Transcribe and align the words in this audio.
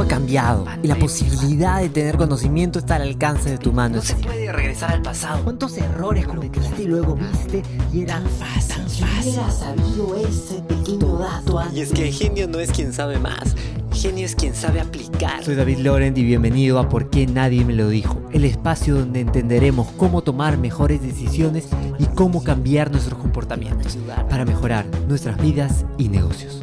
mundo 0.00 0.14
ha 0.14 0.18
cambiado 0.18 0.66
y 0.82 0.86
la 0.86 0.96
posibilidad 0.96 1.80
de 1.80 1.88
tener 1.88 2.16
conocimiento 2.16 2.78
está 2.78 2.96
al 2.96 3.02
alcance 3.02 3.50
de 3.50 3.58
tu 3.58 3.72
mano. 3.72 3.96
No 3.96 4.02
se 4.02 4.14
puede 4.16 4.52
regresar 4.52 4.92
al 4.92 5.02
pasado. 5.02 5.42
¿Cuántos 5.44 5.76
errores 5.78 6.26
cometiste 6.26 6.82
y 6.82 6.86
luego 6.86 7.16
viste 7.16 7.62
y 7.92 8.02
era 8.02 8.20
fácil? 8.20 8.88
Si 8.88 9.04
hubiera 9.04 9.50
sabido 9.50 10.16
ese 10.16 10.62
pequeño 10.62 11.18
dato 11.18 11.62
Y 11.74 11.80
es 11.80 11.92
que 11.92 12.10
genio 12.12 12.48
no 12.48 12.60
es 12.60 12.70
quien 12.70 12.92
sabe 12.92 13.18
más, 13.18 13.56
genio 13.92 14.24
es 14.24 14.34
quien 14.34 14.54
sabe 14.54 14.80
aplicar. 14.80 15.44
Soy 15.44 15.54
David 15.54 15.78
Laurent 15.78 16.16
y 16.18 16.24
bienvenido 16.24 16.78
a 16.78 16.88
Por 16.88 17.10
qué 17.10 17.26
nadie 17.26 17.64
me 17.64 17.74
lo 17.74 17.88
dijo, 17.88 18.20
el 18.32 18.44
espacio 18.44 18.96
donde 18.96 19.20
entenderemos 19.20 19.88
cómo 19.96 20.22
tomar 20.22 20.58
mejores 20.58 21.02
decisiones 21.02 21.68
y 21.98 22.06
cómo 22.06 22.42
cambiar 22.42 22.90
nuestros 22.90 23.18
comportamientos 23.18 23.98
para 24.28 24.44
mejorar 24.44 24.86
nuestras 25.08 25.40
vidas 25.40 25.84
y 25.98 26.08
negocios. 26.08 26.60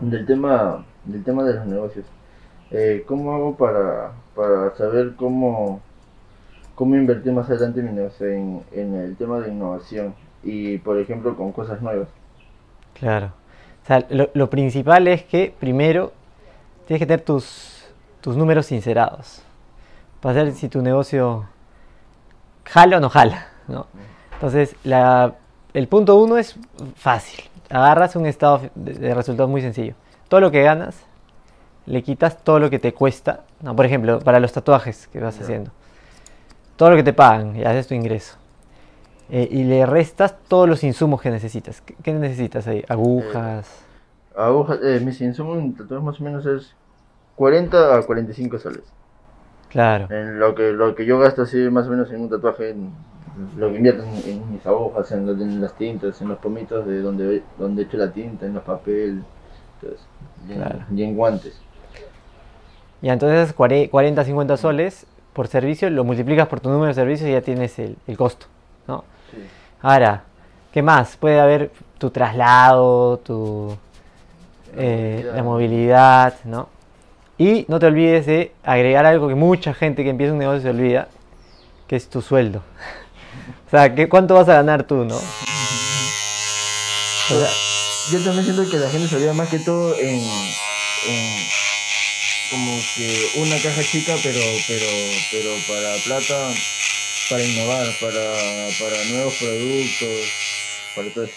Del 0.00 0.26
tema, 0.26 0.84
del 1.04 1.24
tema 1.24 1.44
de 1.44 1.54
los 1.54 1.66
negocios, 1.66 2.06
eh, 2.70 3.04
¿cómo 3.06 3.34
hago 3.34 3.56
para, 3.56 4.12
para 4.34 4.74
saber 4.76 5.14
cómo, 5.16 5.80
cómo 6.74 6.96
invertir 6.96 7.32
más 7.32 7.48
adelante 7.48 7.82
mi 7.82 7.92
negocio 7.92 8.26
en, 8.26 8.62
en 8.72 8.94
el 8.94 9.16
tema 9.16 9.40
de 9.40 9.50
innovación 9.50 10.14
y, 10.42 10.78
por 10.78 10.98
ejemplo, 10.98 11.36
con 11.36 11.52
cosas 11.52 11.80
nuevas? 11.80 12.08
Claro. 12.94 13.32
O 13.82 13.86
sea, 13.86 14.04
lo, 14.10 14.30
lo 14.34 14.50
principal 14.50 15.06
es 15.08 15.22
que 15.24 15.54
primero 15.58 16.12
tienes 16.86 17.00
que 17.00 17.06
tener 17.06 17.24
tus, 17.24 17.86
tus 18.20 18.36
números 18.36 18.66
sincerados. 18.66 19.42
Para 20.20 20.40
saber 20.40 20.52
si 20.54 20.68
tu 20.68 20.82
negocio 20.82 21.46
jala 22.64 22.96
o 22.96 23.00
no 23.00 23.08
jala. 23.08 23.48
¿no? 23.68 23.86
Entonces, 24.34 24.76
la, 24.84 25.34
el 25.74 25.88
punto 25.88 26.16
uno 26.16 26.36
es 26.36 26.58
fácil. 26.96 27.44
Agarras 27.70 28.16
un 28.16 28.26
estado 28.26 28.60
de, 28.74 29.14
resultados 29.14 29.50
muy 29.50 29.60
sencillo. 29.60 29.94
Todo 30.28 30.40
lo 30.40 30.50
que 30.50 30.62
ganas, 30.62 30.96
le 31.86 32.02
quitas 32.02 32.42
todo 32.42 32.58
lo 32.58 32.70
que 32.70 32.78
te 32.78 32.92
cuesta. 32.92 33.44
No, 33.60 33.74
por 33.74 33.86
ejemplo, 33.86 34.20
para 34.20 34.40
los 34.40 34.52
tatuajes 34.52 35.08
que 35.08 35.20
vas 35.20 35.40
haciendo. 35.40 35.70
Todo 36.76 36.90
lo 36.90 36.96
que 36.96 37.02
te 37.02 37.12
pagan 37.12 37.56
y 37.56 37.64
haces 37.64 37.86
tu 37.86 37.94
ingreso. 37.94 38.36
Eh, 39.28 39.48
y 39.50 39.64
le 39.64 39.86
restas 39.86 40.36
todos 40.46 40.68
los 40.68 40.84
insumos 40.84 41.20
que 41.20 41.30
necesitas. 41.30 41.80
¿Qué, 41.80 41.96
qué 42.02 42.12
necesitas 42.12 42.66
ahí? 42.68 42.84
Agujas. 42.88 43.68
Agujas, 44.36 44.78
eh, 44.82 45.00
mis 45.02 45.20
insumos 45.20 45.58
en 45.58 45.74
tatuajes 45.74 46.04
más 46.04 46.20
o 46.20 46.24
menos 46.24 46.46
es 46.46 46.74
40 47.36 47.96
a 47.96 48.02
45 48.02 48.58
soles. 48.58 48.82
Claro. 49.68 50.06
En 50.10 50.38
lo 50.38 50.54
que, 50.54 50.72
lo 50.72 50.94
que 50.94 51.04
yo 51.04 51.18
gasto 51.18 51.42
así 51.42 51.58
más 51.70 51.86
o 51.86 51.90
menos 51.90 52.10
en 52.10 52.20
un 52.20 52.30
tatuaje, 52.30 52.70
en 52.70 52.92
lo 53.56 53.70
que 53.70 53.76
invierto 53.76 54.02
en, 54.02 54.30
en 54.30 54.52
mis 54.52 54.66
agujas, 54.66 55.10
en, 55.12 55.28
en 55.28 55.60
las 55.60 55.74
tintas, 55.76 56.20
en 56.20 56.28
los 56.28 56.38
pomitos 56.38 56.86
de 56.86 57.00
donde, 57.00 57.42
donde 57.58 57.82
echo 57.82 57.96
la 57.96 58.10
tinta, 58.12 58.46
en 58.46 58.54
los 58.54 58.62
papeles, 58.62 59.22
entonces, 59.80 60.06
y, 60.48 60.54
Claro. 60.54 60.78
y 60.94 61.02
en 61.02 61.16
guantes. 61.16 61.60
Y 63.02 63.08
entonces 63.10 63.52
40, 63.52 64.24
50 64.24 64.56
soles 64.56 65.06
por 65.32 65.48
servicio, 65.48 65.90
lo 65.90 66.02
multiplicas 66.04 66.48
por 66.48 66.60
tu 66.60 66.70
número 66.70 66.88
de 66.88 66.94
servicios 66.94 67.28
y 67.28 67.32
ya 67.32 67.42
tienes 67.42 67.78
el, 67.78 67.96
el 68.06 68.16
costo. 68.16 68.46
¿no? 68.88 69.04
Sí. 69.30 69.38
Ahora, 69.82 70.24
¿qué 70.72 70.82
más? 70.82 71.16
Puede 71.16 71.38
haber 71.38 71.70
tu 71.98 72.10
traslado, 72.10 73.18
tu 73.18 73.76
eh, 74.76 75.16
movilidad. 75.22 75.36
la 75.36 75.42
movilidad, 75.42 76.34
¿no? 76.44 76.68
Y 77.38 77.66
no 77.68 77.78
te 77.78 77.86
olvides 77.86 78.24
de 78.24 78.52
agregar 78.64 79.04
algo 79.04 79.28
que 79.28 79.34
mucha 79.34 79.74
gente 79.74 80.02
que 80.02 80.08
empieza 80.10 80.32
un 80.32 80.38
negocio 80.38 80.62
se 80.62 80.70
olvida, 80.70 81.08
que 81.86 81.96
es 81.96 82.08
tu 82.08 82.22
sueldo. 82.22 82.62
O 83.66 83.70
sea, 83.70 83.94
¿qué, 83.94 84.08
¿cuánto 84.08 84.34
vas 84.34 84.48
a 84.48 84.54
ganar 84.54 84.86
tú, 84.86 85.04
no? 85.04 85.16
O 87.28 87.38
sea, 87.40 87.48
Yo 88.12 88.20
también 88.24 88.44
siento 88.44 88.70
que 88.70 88.76
la 88.78 88.88
gente 88.90 89.08
se 89.08 89.16
olvida 89.16 89.32
más 89.34 89.48
que 89.48 89.58
todo 89.58 89.96
en, 89.98 90.20
en 91.06 91.46
como 92.50 92.80
que 92.94 93.32
una 93.36 93.58
caja 93.60 93.82
chica, 93.82 94.14
pero, 94.22 94.40
pero, 94.68 94.86
pero 95.32 95.50
para 95.66 95.96
plata, 96.04 96.54
para 97.28 97.42
innovar, 97.42 97.86
para, 98.00 98.68
para 98.78 99.04
nuevos 99.06 99.34
productos, 99.34 100.32
para 100.94 101.10
todo 101.12 101.24
eso. 101.24 101.34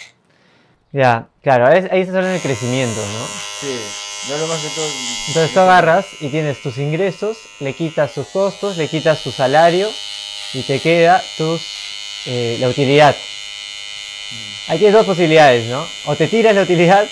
ya, 0.91 1.27
claro, 1.41 1.67
ahí, 1.67 2.05
se 2.05 2.09
habla 2.15 2.29
del 2.29 2.41
crecimiento, 2.41 3.07
¿no? 3.07 3.27
Sí, 3.59 3.95
yo 4.27 4.37
lo 4.37 4.47
más 4.47 4.61
que 4.61 4.69
todo. 4.69 4.89
Entonces 5.27 5.53
tú 5.53 5.59
agarras 5.59 6.07
y 6.19 6.29
tienes 6.29 6.61
tus 6.61 6.77
ingresos, 6.77 7.51
le 7.59 7.75
quitas 7.75 8.13
tus 8.13 8.27
costos, 8.27 8.77
le 8.77 8.89
quitas 8.89 9.23
tu 9.23 9.31
salario 9.31 9.89
y 10.53 10.63
te 10.63 10.81
queda 10.81 11.23
tus, 11.37 11.78
eh, 12.25 12.57
la 12.59 12.67
utilidad. 12.67 13.15
Ahí 14.67 14.77
tienes 14.77 14.93
dos 14.93 15.05
posibilidades, 15.05 15.65
¿no? 15.67 15.85
O 16.05 16.15
te 16.15 16.27
tiras 16.27 16.53
la 16.53 16.61
utilidad 16.61 17.07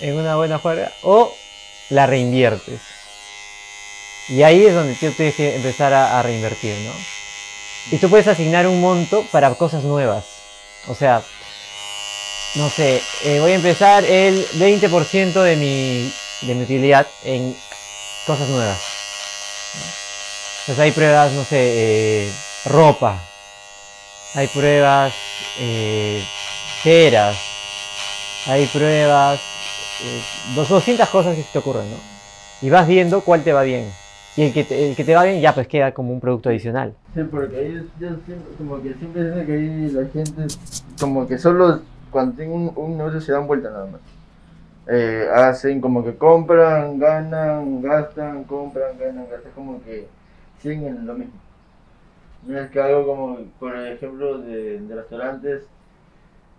en 0.00 0.16
una 0.16 0.36
buena 0.36 0.58
juega 0.58 0.92
o 1.02 1.34
la 1.90 2.06
reinviertes. 2.06 2.80
Y 4.28 4.42
ahí 4.42 4.66
es 4.66 4.74
donde 4.74 4.94
tú 4.94 5.10
tienes 5.12 5.36
que 5.36 5.54
empezar 5.56 5.92
a, 5.92 6.20
reinvertir, 6.22 6.74
¿no? 6.84 6.92
Y 7.92 7.98
tú 7.98 8.10
puedes 8.10 8.26
asignar 8.26 8.66
un 8.66 8.80
monto 8.80 9.24
para 9.30 9.54
cosas 9.54 9.84
nuevas. 9.84 10.24
O 10.88 10.94
sea, 10.96 11.22
no 12.56 12.68
sé, 12.70 13.00
eh, 13.24 13.38
voy 13.38 13.52
a 13.52 13.56
empezar 13.56 14.04
el 14.04 14.44
20% 14.54 15.42
de 15.42 15.56
mi, 15.56 16.12
de 16.42 16.54
mi 16.54 16.64
utilidad 16.64 17.06
en 17.22 17.56
cosas 18.26 18.48
nuevas. 18.48 18.78
Entonces 20.60 20.82
hay 20.82 20.90
pruebas, 20.90 21.30
no 21.32 21.44
sé, 21.44 22.26
eh, 22.26 22.32
ropa. 22.64 23.22
Hay 24.36 24.46
pruebas 24.48 25.14
eh, 25.58 26.22
ceras. 26.82 27.36
Hay 28.46 28.66
pruebas, 28.66 29.40
eh, 30.04 30.20
dos- 30.54 30.68
200 30.68 31.08
cosas 31.08 31.34
que 31.34 31.42
se 31.42 31.52
te 31.52 31.58
ocurren, 31.58 31.90
¿no? 31.90 31.96
Y 32.62 32.70
vas 32.70 32.86
viendo 32.86 33.22
cuál 33.22 33.42
te 33.42 33.52
va 33.52 33.62
bien. 33.62 33.90
Y 34.36 34.42
el 34.42 34.52
que 34.52 34.64
te, 34.64 34.90
el 34.90 34.94
que 34.94 35.04
te 35.04 35.14
va 35.14 35.24
bien 35.24 35.40
ya 35.40 35.54
pues 35.54 35.66
queda 35.66 35.92
como 35.92 36.12
un 36.12 36.20
producto 36.20 36.50
adicional. 36.50 36.94
Sí, 37.14 37.22
porque 37.30 37.56
ahí 37.56 37.72
yo 37.98 38.08
siempre, 38.26 38.36
como 38.58 38.82
que 38.82 38.92
siempre 38.94 39.24
dicen 39.24 39.46
que 39.46 39.52
ahí 39.52 39.90
la 39.90 40.08
gente, 40.12 40.54
como 41.00 41.26
que 41.26 41.38
solo 41.38 41.80
cuando 42.10 42.36
tienen 42.36 42.54
un, 42.54 42.72
un 42.76 42.98
negocio 42.98 43.20
se 43.20 43.32
dan 43.32 43.46
vuelta 43.46 43.70
nada 43.70 43.86
más. 43.86 44.00
Eh, 44.88 45.26
hacen 45.34 45.80
como 45.80 46.04
que 46.04 46.14
compran, 46.16 46.98
ganan, 46.98 47.80
gastan, 47.82 48.44
compran, 48.44 48.98
ganan, 48.98 49.26
gastan, 49.30 49.52
como 49.54 49.82
que 49.82 50.06
siguen 50.62 50.86
en 50.88 51.06
lo 51.06 51.14
mismo. 51.14 51.32
Es 52.48 52.70
que 52.70 52.80
algo 52.80 53.06
como, 53.06 53.38
por 53.58 53.76
ejemplo, 53.76 54.38
de, 54.38 54.80
de 54.80 54.94
restaurantes, 54.94 55.64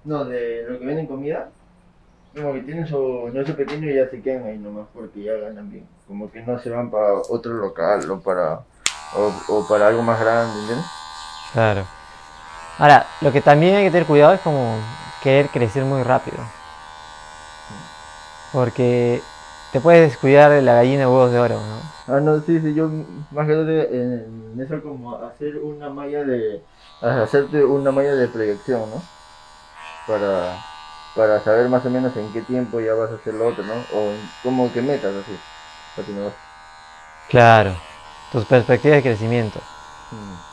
no, 0.04 0.26
de 0.26 0.66
lo 0.68 0.80
que 0.80 0.86
venden 0.86 1.08
comida, 1.08 1.50
como 2.36 2.54
que 2.54 2.62
tienen 2.62 2.88
su 2.88 3.30
negocio 3.34 3.56
pequeño 3.56 3.90
y 3.90 3.96
ya 3.96 4.10
se 4.10 4.22
quedan 4.22 4.46
ahí 4.46 4.58
nomás 4.58 4.88
porque 4.94 5.24
ya 5.24 5.34
ganan 5.34 5.72
bien. 5.72 5.88
Como 6.08 6.32
que 6.32 6.42
no 6.42 6.60
se 6.60 6.70
van 6.70 6.92
para 6.92 7.14
otro 7.14 7.54
local 7.54 8.10
o 8.10 8.20
para 8.20 8.60
o, 9.16 9.34
o 9.50 9.68
para 9.68 9.88
algo 9.88 10.02
más 10.04 10.20
grande, 10.20 10.60
¿entiendes? 10.60 10.86
Claro. 11.54 11.86
Ahora, 12.78 13.08
lo 13.22 13.32
que 13.32 13.42
también 13.42 13.76
hay 13.76 13.86
que 13.86 13.92
tener 13.92 14.06
cuidado 14.06 14.34
es 14.34 14.42
como 14.42 14.78
querer 15.24 15.50
crecer 15.50 15.84
muy 15.84 16.04
rápido. 16.04 16.38
Porque 18.52 19.22
te 19.72 19.80
puedes 19.82 20.10
descuidar 20.10 20.52
de 20.52 20.62
la 20.62 20.76
gallina 20.76 21.02
de 21.02 21.06
huevos 21.08 21.32
de 21.32 21.40
oro, 21.40 21.56
¿no? 21.60 22.16
Ah, 22.16 22.20
no, 22.22 22.40
sí, 22.42 22.60
sí, 22.62 22.74
yo 22.74 22.90
más 23.32 23.48
que 23.48 23.54
todo 23.54 23.70
en 23.70 24.38
en 24.54 24.62
eso 24.62 24.82
como 24.82 25.16
hacer 25.18 25.58
una 25.58 25.90
malla 25.90 26.24
de, 26.24 26.64
hacerte 27.02 27.64
una 27.64 27.92
malla 27.92 28.16
de 28.16 28.28
proyección, 28.28 28.90
¿no? 28.90 29.02
Para, 30.08 30.58
para 31.16 31.44
saber 31.44 31.68
más 31.70 31.86
o 31.86 31.90
menos 31.90 32.16
en 32.16 32.32
qué 32.34 32.42
tiempo 32.42 32.80
ya 32.80 32.94
vas 32.94 33.12
a 33.12 33.16
hacer 33.16 33.34
lo 33.34 33.48
otro, 33.50 33.64
¿no? 33.66 33.74
O 33.94 34.12
en- 34.12 34.30
como 34.42 34.72
que 34.72 34.82
metas 34.82 35.14
así, 35.14 35.38
para 35.96 36.08
tu 36.08 36.14
negocio. 36.14 36.38
Claro. 37.30 37.76
Tus 38.32 38.46
perspectivas 38.46 38.98
de 38.98 39.04
crecimiento. 39.04 39.60
Mm, 40.12 40.48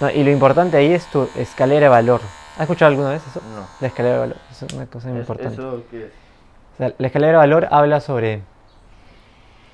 No, 0.00 0.10
y 0.10 0.22
lo 0.24 0.30
importante 0.30 0.76
ahí 0.76 0.92
es 0.92 1.06
tu 1.06 1.28
escalera 1.36 1.86
de 1.86 1.88
valor. 1.88 2.20
¿Has 2.56 2.62
escuchado 2.62 2.90
alguna 2.90 3.10
vez 3.10 3.22
eso? 3.26 3.40
No. 3.54 3.66
La 3.80 3.86
escalera 3.88 4.14
de 4.14 4.20
valor. 4.20 4.36
Es 4.50 4.62
una 4.74 4.86
cosa 4.86 5.08
muy 5.08 5.18
Es- 5.18 5.22
importante. 5.28 5.54
¿Eso 5.54 5.82
qué 5.90 6.04
es? 6.06 6.12
O 6.78 6.80
sea, 6.80 6.94
la 6.96 7.06
escalera 7.08 7.32
de 7.32 7.38
valor 7.38 7.68
habla 7.70 8.00
sobre 8.00 8.42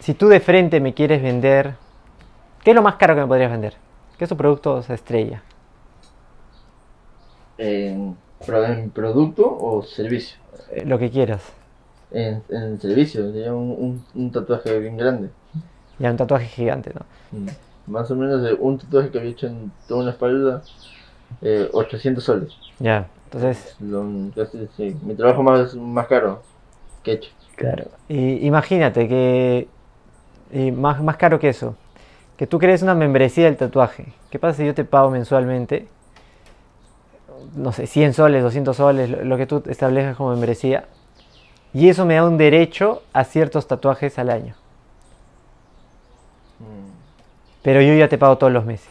si 0.00 0.14
tú 0.14 0.28
de 0.28 0.40
frente 0.40 0.80
me 0.80 0.94
quieres 0.94 1.22
vender, 1.22 1.74
¿qué 2.62 2.70
es 2.70 2.76
lo 2.76 2.82
más 2.82 2.96
caro 2.96 3.14
que 3.14 3.20
me 3.22 3.26
podrías 3.26 3.50
vender? 3.50 3.74
¿Qué 4.18 4.24
es 4.24 4.28
tu 4.30 4.36
producto 4.36 4.74
o 4.74 4.82
sea, 4.82 4.94
estrella? 4.94 5.42
¿En, 7.58 8.16
pro- 8.44 8.64
en 8.64 8.90
producto 8.90 9.56
o 9.60 9.82
servicio? 9.82 10.36
Eh, 10.72 10.84
lo 10.84 10.98
que 10.98 11.10
quieras. 11.10 11.52
En, 12.10 12.42
en 12.48 12.80
servicio, 12.80 13.32
sería 13.32 13.54
un, 13.54 13.70
un, 13.70 14.04
un 14.14 14.30
tatuaje 14.32 14.78
bien 14.78 14.96
grande. 14.96 15.28
Ya 15.98 16.10
un 16.10 16.16
tatuaje 16.16 16.46
gigante, 16.46 16.92
¿no? 16.94 17.00
Mm, 17.38 17.48
Más 17.92 18.10
o 18.10 18.16
menos 18.16 18.42
de 18.42 18.54
un 18.54 18.78
tatuaje 18.78 19.10
que 19.10 19.18
había 19.18 19.30
hecho 19.30 19.46
en 19.46 19.70
toda 19.88 20.02
una 20.02 20.10
espalda, 20.12 20.62
eh, 21.42 21.68
800 21.72 22.24
soles. 22.24 22.52
Ya. 22.78 23.06
Entonces, 23.26 23.76
Lo- 23.80 24.04
casi, 24.34 24.68
sí, 24.76 24.96
mi 25.04 25.14
trabajo 25.14 25.42
más, 25.42 25.74
más 25.74 26.06
caro 26.06 26.42
Claro. 27.56 27.84
Y 28.08 28.46
imagínate 28.46 29.08
que 29.08 29.68
y 30.52 30.70
más, 30.70 31.02
más 31.02 31.16
caro 31.16 31.38
que 31.38 31.48
eso, 31.48 31.76
que 32.36 32.46
tú 32.46 32.58
crees 32.58 32.82
una 32.82 32.94
membresía 32.94 33.46
del 33.46 33.56
tatuaje. 33.56 34.06
¿Qué 34.30 34.38
pasa 34.38 34.58
si 34.58 34.66
yo 34.66 34.74
te 34.74 34.84
pago 34.84 35.10
mensualmente? 35.10 35.88
No 37.54 37.72
sé, 37.72 37.86
100 37.86 38.14
soles, 38.14 38.42
200 38.42 38.76
soles, 38.76 39.10
lo, 39.10 39.24
lo 39.24 39.36
que 39.36 39.46
tú 39.46 39.62
establejas 39.66 40.16
como 40.16 40.30
membresía. 40.30 40.84
Y 41.72 41.88
eso 41.88 42.06
me 42.06 42.14
da 42.14 42.24
un 42.24 42.38
derecho 42.38 43.02
a 43.12 43.24
ciertos 43.24 43.66
tatuajes 43.66 44.18
al 44.18 44.30
año. 44.30 44.54
Pero 47.62 47.80
yo 47.80 47.94
ya 47.94 48.08
te 48.08 48.18
pago 48.18 48.38
todos 48.38 48.52
los 48.52 48.64
meses. 48.64 48.88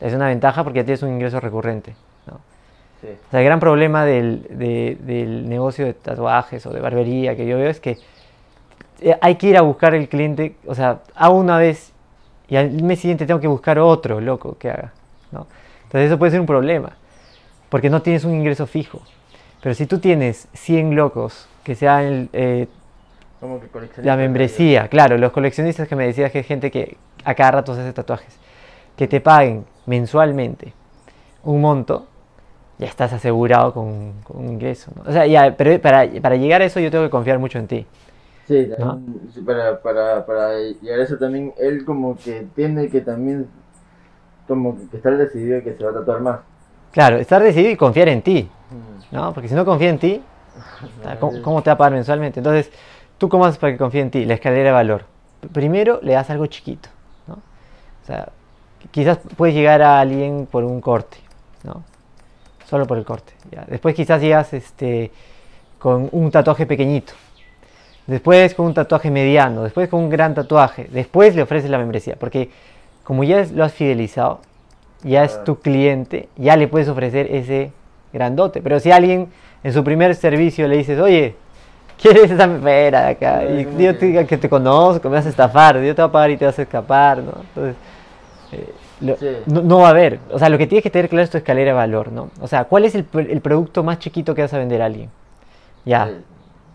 Es 0.00 0.14
una 0.14 0.28
ventaja 0.28 0.64
porque 0.64 0.80
ya 0.80 0.84
tienes 0.84 1.02
un 1.02 1.10
ingreso 1.10 1.40
recurrente. 1.40 1.94
Sí. 3.02 3.08
O 3.08 3.30
sea, 3.30 3.40
el 3.40 3.46
gran 3.46 3.60
problema 3.60 4.04
del, 4.06 4.46
de- 4.48 4.96
del 5.00 5.48
negocio 5.48 5.84
de 5.84 5.92
tatuajes 5.92 6.64
o 6.66 6.70
de 6.72 6.80
barbería 6.80 7.36
que 7.36 7.46
yo 7.46 7.58
veo 7.58 7.68
es 7.68 7.80
que 7.80 7.98
eh, 9.00 9.18
hay 9.20 9.34
que 9.34 9.48
ir 9.48 9.58
a 9.58 9.62
buscar 9.62 9.94
el 9.94 10.08
cliente, 10.08 10.54
o 10.66 10.74
sea, 10.74 11.00
hago 11.16 11.34
una 11.36 11.58
vez 11.58 11.92
y 12.48 12.56
al 12.56 12.70
mes 12.82 13.00
siguiente 13.00 13.26
tengo 13.26 13.40
que 13.40 13.48
buscar 13.48 13.78
otro 13.80 14.20
loco 14.20 14.56
que 14.58 14.70
haga. 14.70 14.92
¿no? 15.32 15.46
Entonces 15.84 16.08
eso 16.10 16.18
puede 16.18 16.30
ser 16.30 16.40
un 16.40 16.46
problema, 16.46 16.92
porque 17.68 17.90
no 17.90 18.02
tienes 18.02 18.24
un 18.24 18.34
ingreso 18.34 18.66
fijo. 18.66 19.02
Pero 19.60 19.74
si 19.74 19.86
tú 19.86 19.98
tienes 19.98 20.48
100 20.54 20.94
locos 20.94 21.48
que 21.64 21.74
sean 21.74 22.28
eh, 22.32 22.66
Como 23.40 23.60
que 23.60 23.68
la 24.02 24.16
membresía, 24.16 24.86
claro, 24.88 25.18
los 25.18 25.32
coleccionistas 25.32 25.88
que 25.88 25.96
me 25.96 26.06
decías 26.06 26.30
que 26.30 26.38
hay 26.38 26.44
gente 26.44 26.70
que 26.70 26.96
a 27.24 27.34
cada 27.34 27.50
rato 27.52 27.74
se 27.74 27.80
hace 27.80 27.92
tatuajes, 27.92 28.36
que 28.96 29.08
te 29.08 29.20
paguen 29.20 29.64
mensualmente 29.86 30.72
un 31.44 31.60
monto, 31.60 32.06
ya 32.82 32.88
estás 32.88 33.12
asegurado 33.12 33.72
con, 33.72 34.12
con 34.24 34.38
un 34.44 34.52
ingreso. 34.52 34.90
¿no? 34.94 35.08
O 35.08 35.12
sea, 35.12 35.24
ya, 35.26 35.54
pero 35.56 35.80
para, 35.80 36.08
para 36.20 36.36
llegar 36.36 36.62
a 36.62 36.64
eso 36.64 36.80
yo 36.80 36.90
tengo 36.90 37.04
que 37.04 37.10
confiar 37.10 37.38
mucho 37.38 37.58
en 37.58 37.68
ti. 37.68 37.86
Sí, 38.46 38.68
también, 38.76 39.20
para, 39.46 39.80
para, 39.80 40.26
para 40.26 40.58
llegar 40.58 41.00
a 41.00 41.04
eso 41.04 41.16
también, 41.16 41.54
él 41.58 41.84
como 41.84 42.16
que 42.16 42.46
tiene 42.56 42.88
que 42.88 43.00
también, 43.00 43.46
como 44.48 44.76
que 44.90 44.96
estar 44.96 45.16
decidido 45.16 45.62
que 45.62 45.74
se 45.74 45.84
va 45.84 45.90
a 45.90 45.94
tatuar 45.94 46.20
más. 46.20 46.40
Claro, 46.90 47.18
estar 47.18 47.40
decidido 47.40 47.70
y 47.70 47.76
confiar 47.76 48.08
en 48.08 48.20
ti, 48.20 48.50
¿no? 49.12 49.32
Porque 49.32 49.48
si 49.48 49.54
no 49.54 49.64
confía 49.64 49.90
en 49.90 49.98
ti, 49.98 50.22
¿cómo, 51.20 51.40
cómo 51.40 51.62
te 51.62 51.70
va 51.70 51.74
a 51.74 51.78
pagar 51.78 51.92
mensualmente? 51.92 52.40
Entonces, 52.40 52.70
¿tú 53.16 53.28
cómo 53.28 53.46
haces 53.46 53.58
para 53.58 53.72
que 53.72 53.78
confíe 53.78 54.00
en 54.00 54.10
ti? 54.10 54.24
La 54.24 54.34
escalera 54.34 54.64
de 54.64 54.72
valor. 54.72 55.04
Primero 55.52 56.00
le 56.02 56.14
das 56.14 56.28
algo 56.30 56.46
chiquito, 56.46 56.88
¿no? 57.28 57.34
O 57.34 58.06
sea, 58.06 58.28
quizás 58.90 59.20
puedes 59.36 59.54
llegar 59.54 59.82
a 59.82 60.00
alguien 60.00 60.48
por 60.50 60.64
un 60.64 60.80
corte, 60.80 61.18
¿no? 61.62 61.84
Solo 62.68 62.86
por 62.86 62.98
el 62.98 63.04
corte. 63.04 63.32
ya. 63.50 63.64
Después 63.68 63.94
quizás 63.94 64.20
llegas 64.20 64.52
este, 64.54 65.10
con 65.78 66.08
un 66.12 66.30
tatuaje 66.30 66.66
pequeñito. 66.66 67.12
Después 68.06 68.54
con 68.54 68.66
un 68.66 68.74
tatuaje 68.74 69.10
mediano. 69.10 69.62
Después 69.64 69.88
con 69.88 70.00
un 70.00 70.10
gran 70.10 70.34
tatuaje. 70.34 70.88
Después 70.90 71.34
le 71.36 71.42
ofreces 71.42 71.70
la 71.70 71.78
membresía. 71.78 72.16
Porque 72.18 72.50
como 73.04 73.24
ya 73.24 73.40
es- 73.40 73.52
lo 73.52 73.64
has 73.64 73.72
fidelizado, 73.72 74.40
ya 75.02 75.24
es 75.24 75.42
tu 75.44 75.56
cliente, 75.60 76.28
ya 76.36 76.56
le 76.56 76.68
puedes 76.68 76.88
ofrecer 76.88 77.26
ese 77.34 77.72
grandote. 78.12 78.60
Pero 78.62 78.78
si 78.80 78.90
alguien 78.92 79.28
en 79.64 79.72
su 79.72 79.82
primer 79.84 80.14
servicio 80.14 80.66
le 80.68 80.76
dices, 80.76 80.98
oye, 81.00 81.34
¿quieres 82.00 82.30
esa 82.30 82.46
membresía 82.46 83.00
de 83.02 83.08
acá? 83.08 83.44
Y 83.44 83.64
yo 83.82 83.96
te 83.96 84.06
diga 84.06 84.24
que 84.24 84.36
te 84.38 84.48
conozco, 84.48 85.08
me 85.08 85.16
vas 85.16 85.26
a 85.26 85.28
estafar, 85.28 85.76
yo 85.80 85.94
te 85.94 86.02
voy 86.02 86.08
a 86.08 86.12
pagar 86.12 86.30
y 86.30 86.36
te 86.36 86.44
vas 86.46 86.58
a 86.58 86.62
escapar, 86.62 87.18
¿no? 87.18 87.32
Entonces, 87.48 87.76
eh, 88.52 88.72
lo- 89.02 89.16
Sí. 89.16 89.28
no, 89.46 89.62
no 89.62 89.78
va 89.78 89.88
a 89.88 89.90
haber. 89.90 90.18
O 90.30 90.38
sea, 90.38 90.48
lo 90.48 90.58
que 90.58 90.66
tienes 90.66 90.82
que 90.82 90.90
tener 90.90 91.08
claro 91.08 91.24
es 91.24 91.30
tu 91.30 91.38
escalera 91.38 91.70
de 91.72 91.76
valor, 91.76 92.12
¿no? 92.12 92.30
O 92.40 92.46
sea, 92.48 92.64
¿cuál 92.64 92.84
es 92.84 92.94
el, 92.94 93.06
el 93.14 93.40
producto 93.40 93.82
más 93.82 93.98
chiquito 93.98 94.34
que 94.34 94.42
vas 94.42 94.52
a 94.54 94.58
vender 94.58 94.82
a 94.82 94.86
alguien? 94.86 95.10
Ya, 95.84 96.10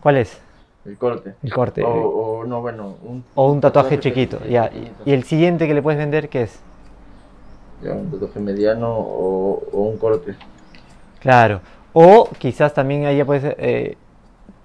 ¿cuál 0.01 0.18
es? 0.18 0.39
el 0.85 0.97
corte. 0.97 1.33
El 1.44 1.53
corte. 1.53 1.83
O, 1.83 1.89
o 1.89 2.45
no, 2.45 2.62
bueno, 2.62 2.95
un, 3.03 3.24
O 3.35 3.51
un 3.51 3.59
tatuaje 3.59 3.97
tatuaje 3.97 4.00
chiquito, 4.00 4.38
pequeño, 4.38 4.53
ya. 4.53 4.71
Y 5.06 5.12
el 5.12 5.24
siguiente 5.24 5.68
que 5.68 5.74
le 5.74 5.81
puedes 5.81 5.97
vender, 6.00 6.29
¿qué 6.29 6.44
es? 6.44 6.59
ya, 7.83 7.91
un 7.94 8.09
tatuaje 8.09 8.39
mediano 8.39 8.89
o, 8.89 9.63
o 9.71 9.81
un 9.83 9.97
corte. 9.97 10.35
Claro. 11.19 11.62
O 11.94 12.29
quizás 12.38 12.74
también 12.74 13.06
ahí 13.06 13.18
ya 13.18 13.25
puedes... 13.25 13.44
eh, 13.57 13.97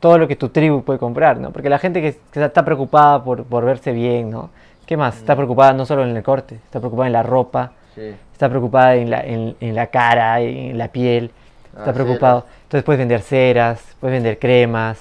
todo 0.00 0.19
lo 0.19 0.26
que 0.26 0.35
tu 0.37 0.49
tribu 0.49 0.82
puede 0.82 0.99
comprar, 0.99 1.38
¿no? 1.38 1.53
Porque 1.53 1.69
la 1.69 1.79
gente 1.79 2.00
que, 2.03 2.19
que 2.32 2.44
está 2.44 2.64
preocupada 2.64 3.23
por, 3.23 3.44
por 3.44 3.64
verse 3.64 3.93
bien, 3.93 4.31
¿no? 4.31 4.50
¿Qué 4.87 4.96
más? 4.96 5.17
Está 5.19 5.34
preocupada 5.37 5.73
no 5.73 5.87
solo 5.87 6.05
en 6.05 6.17
el 6.17 6.23
corte, 6.23 6.56
está 6.56 6.79
preocupada 6.81 7.06
en 7.06 7.12
la 7.12 7.23
ropa, 7.23 7.73
Sí. 7.94 8.14
está 8.32 8.49
preocupada 8.49 8.94
en 8.96 9.11
la, 9.11 9.20
en, 9.20 9.55
en 9.61 9.75
la 9.75 9.87
cara, 9.88 10.40
en 10.40 10.76
la 10.79 10.88
piel, 10.88 11.31
está 11.76 11.90
Ah, 11.90 11.94
preocupado. 11.94 12.46
Entonces 12.64 12.84
puedes 12.84 12.99
vender 12.99 13.20
ceras, 13.20 13.82
puedes 14.00 14.14
vender 14.17 14.38
cremas. 14.38 14.99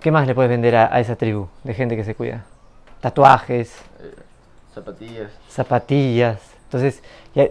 ¿Qué 0.00 0.10
más 0.10 0.26
le 0.26 0.34
puedes 0.34 0.48
vender 0.50 0.76
a, 0.76 0.94
a 0.94 1.00
esa 1.00 1.16
tribu 1.16 1.48
de 1.64 1.74
gente 1.74 1.96
que 1.96 2.04
se 2.04 2.14
cuida? 2.14 2.44
Tatuajes, 3.00 3.76
Eh, 4.00 4.14
zapatillas. 4.74 5.30
zapatillas. 5.48 6.40
Entonces 6.64 7.02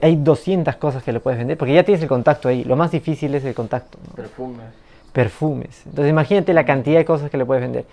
hay 0.01 0.15
200 0.15 0.75
cosas 0.77 1.04
que 1.04 1.12
le 1.12 1.19
puedes 1.19 1.38
vender 1.38 1.57
porque 1.57 1.74
ya 1.74 1.83
tienes 1.83 2.01
el 2.01 2.07
contacto 2.10 2.48
ahí. 2.48 2.63
Lo 2.63 2.75
más 2.77 2.89
difícil 2.92 3.36
es 3.36 3.44
el 3.44 3.54
contacto. 3.54 3.98
¿no? 4.07 4.13
Perfumes. 4.15 4.65
Perfumes. 5.12 5.81
Entonces 5.86 6.10
imagínate 6.10 6.54
la 6.54 6.65
cantidad 6.65 6.98
de 7.00 7.06
cosas 7.06 7.30
que 7.30 7.38
le 7.38 7.45
puedes 7.45 7.62
vender. 7.62 7.86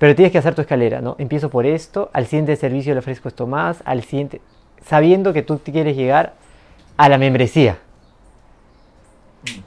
Pero 0.00 0.14
tienes 0.16 0.32
que 0.32 0.38
hacer 0.38 0.54
tu 0.54 0.62
escalera, 0.62 1.00
¿no? 1.00 1.14
Empiezo 1.18 1.50
por 1.50 1.66
esto, 1.66 2.08
al 2.14 2.26
siguiente 2.26 2.56
servicio 2.56 2.94
le 2.94 3.00
ofrezco 3.00 3.28
esto 3.28 3.46
más, 3.46 3.82
al 3.84 4.02
siguiente, 4.02 4.40
sabiendo 4.84 5.32
que 5.32 5.42
tú 5.42 5.58
te 5.58 5.70
quieres 5.72 5.94
llegar 5.94 6.32
a 6.96 7.08
la 7.10 7.18
membresía. 7.18 7.78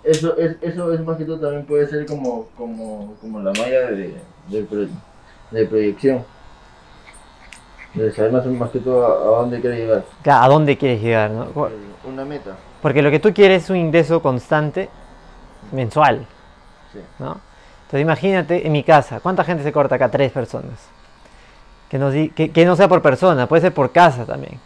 Eso 0.04 0.36
es, 0.38 0.58
eso 0.62 0.92
es 0.92 1.02
más 1.02 1.18
que 1.18 1.26
todo 1.26 1.40
también 1.40 1.66
puede 1.66 1.88
ser 1.88 2.06
como, 2.08 2.48
como, 2.58 3.14
como 3.22 3.40
la 3.42 3.52
malla 3.54 3.92
de, 3.92 4.16
de, 4.50 4.64
pro- 4.64 4.88
de 5.52 5.66
proyección. 5.66 6.24
De 7.94 8.12
saber 8.12 8.32
más, 8.32 8.46
más 8.48 8.72
que 8.72 8.80
todo 8.80 9.06
a, 9.06 9.38
a 9.38 9.42
dónde 9.42 9.62
quiere 9.62 9.78
llegar. 9.78 10.04
Claro, 10.24 10.44
¿A 10.44 10.48
dónde 10.48 10.78
quieres 10.78 11.00
llegar, 11.02 11.30
no? 11.30 11.44
Eh, 11.68 11.72
Una 12.08 12.26
meta. 12.26 12.56
Porque 12.82 13.04
lo 13.04 13.12
que 13.12 13.20
tú 13.20 13.32
quieres 13.34 13.64
es 13.66 13.70
un 13.70 13.78
ingreso 13.78 14.20
constante 14.22 14.90
mensual, 15.72 16.26
Sí. 16.92 17.00
¿no? 17.20 17.38
Entonces 17.94 18.06
imagínate 18.06 18.66
en 18.66 18.72
mi 18.72 18.82
casa, 18.84 19.20
¿cuánta 19.20 19.44
gente 19.44 19.62
se 19.62 19.72
corta 19.72 19.94
acá? 19.94 20.10
Tres 20.10 20.32
personas. 20.32 20.80
Que, 21.90 22.00
di- 22.00 22.30
que, 22.30 22.50
que 22.50 22.66
no 22.66 22.76
sea 22.76 22.88
por 22.88 23.04
persona, 23.04 23.46
puede 23.46 23.62
ser 23.62 23.72
por 23.72 23.92
casa 23.92 24.26
también. 24.26 24.60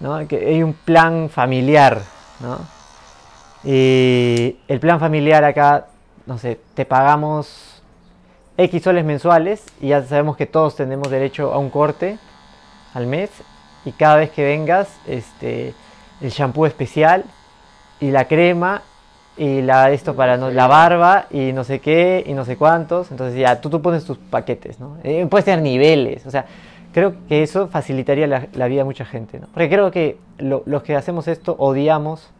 ¿no? 0.00 0.26
Que 0.26 0.44
hay 0.44 0.60
un 0.64 0.72
plan 0.72 1.30
familiar, 1.30 2.02
¿no? 2.40 2.58
Y 3.62 4.56
el 4.66 4.80
plan 4.80 4.98
familiar 4.98 5.44
acá, 5.44 5.86
no 6.26 6.36
sé, 6.36 6.58
te 6.74 6.84
pagamos 6.84 7.80
X 8.56 8.82
soles 8.82 9.04
mensuales 9.04 9.62
y 9.80 9.90
ya 9.90 10.02
sabemos 10.02 10.36
que 10.36 10.46
todos 10.46 10.74
tenemos 10.74 11.10
derecho 11.12 11.52
a 11.54 11.58
un 11.58 11.70
corte 11.70 12.18
al 12.92 13.06
mes 13.06 13.30
y 13.84 13.92
cada 13.92 14.16
vez 14.16 14.30
que 14.30 14.42
vengas, 14.42 14.88
este, 15.06 15.74
el 16.20 16.30
shampoo 16.30 16.66
especial 16.66 17.22
y 18.00 18.10
la 18.10 18.26
crema 18.26 18.82
y 19.40 19.62
la 19.62 19.90
esto 19.90 20.14
para 20.14 20.36
no- 20.36 20.50
la 20.50 20.66
barba 20.66 21.24
y 21.30 21.52
no 21.54 21.64
sé 21.64 21.78
qué 21.78 22.22
y 22.26 22.34
no 22.34 22.44
sé 22.44 22.56
cuántos. 22.58 23.10
Entonces 23.10 23.38
ya 23.40 23.58
tú, 23.62 23.70
tú 23.70 23.80
pones 23.80 24.04
tus 24.04 24.18
paquetes, 24.18 24.78
¿no? 24.78 24.98
Eh, 25.02 25.26
puedes 25.30 25.46
tener 25.46 25.62
niveles, 25.62 26.26
o 26.26 26.30
sea, 26.30 26.44
creo 26.92 27.14
que 27.26 27.42
eso 27.42 27.68
facilitaría 27.68 28.26
la, 28.26 28.48
la 28.52 28.66
vida 28.68 28.82
a 28.82 28.84
mucha 28.84 29.06
gente, 29.06 29.40
¿no? 29.40 29.46
Porque 29.54 29.70
creo 29.70 29.90
que 29.90 30.18
lo- 30.38 30.62
los 30.66 30.82
que 30.82 30.94
hacemos 30.94 31.26
esto 31.26 31.56
odiamos 31.58 32.30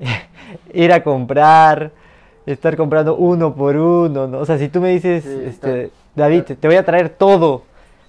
ir 0.74 0.92
a 0.92 1.04
comprar, 1.04 1.92
estar 2.46 2.76
comprando 2.76 3.14
uno 3.16 3.54
por 3.54 3.76
uno, 3.76 4.26
¿no? 4.26 4.38
O 4.40 4.44
sea, 4.46 4.58
si 4.58 4.68
tú 4.68 4.80
me 4.80 4.90
dices, 4.90 5.22
Sí, 5.24 5.40
este, 5.46 5.90
David, 6.16 6.42
te- 6.58 6.66
voy 6.68 6.76
a 6.76 6.84
traer 6.84 7.10
todo, 7.10 7.62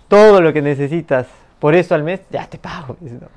todo 0.08 0.42
lo 0.42 0.52
que 0.52 0.62
necesitas, 0.64 1.28
por 1.60 1.76
eso 1.76 1.94
al 1.94 2.04
mes, 2.04 2.22
ya 2.32 2.48
te 2.48 2.58
pago. 2.58 2.96
¿no? 3.02 3.28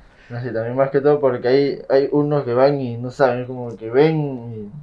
Sé, 0.41 0.51
también 0.53 0.75
más 0.75 0.89
que 0.91 1.01
todo 1.01 1.19
porque 1.19 1.47
hay, 1.47 1.81
hay 1.89 2.09
unos 2.11 2.43
que 2.43 2.53
van 2.53 2.79
y 2.81 2.97
no 2.97 3.11
saben, 3.11 3.45
como 3.45 3.75
que 3.77 3.89
ven 3.89 4.73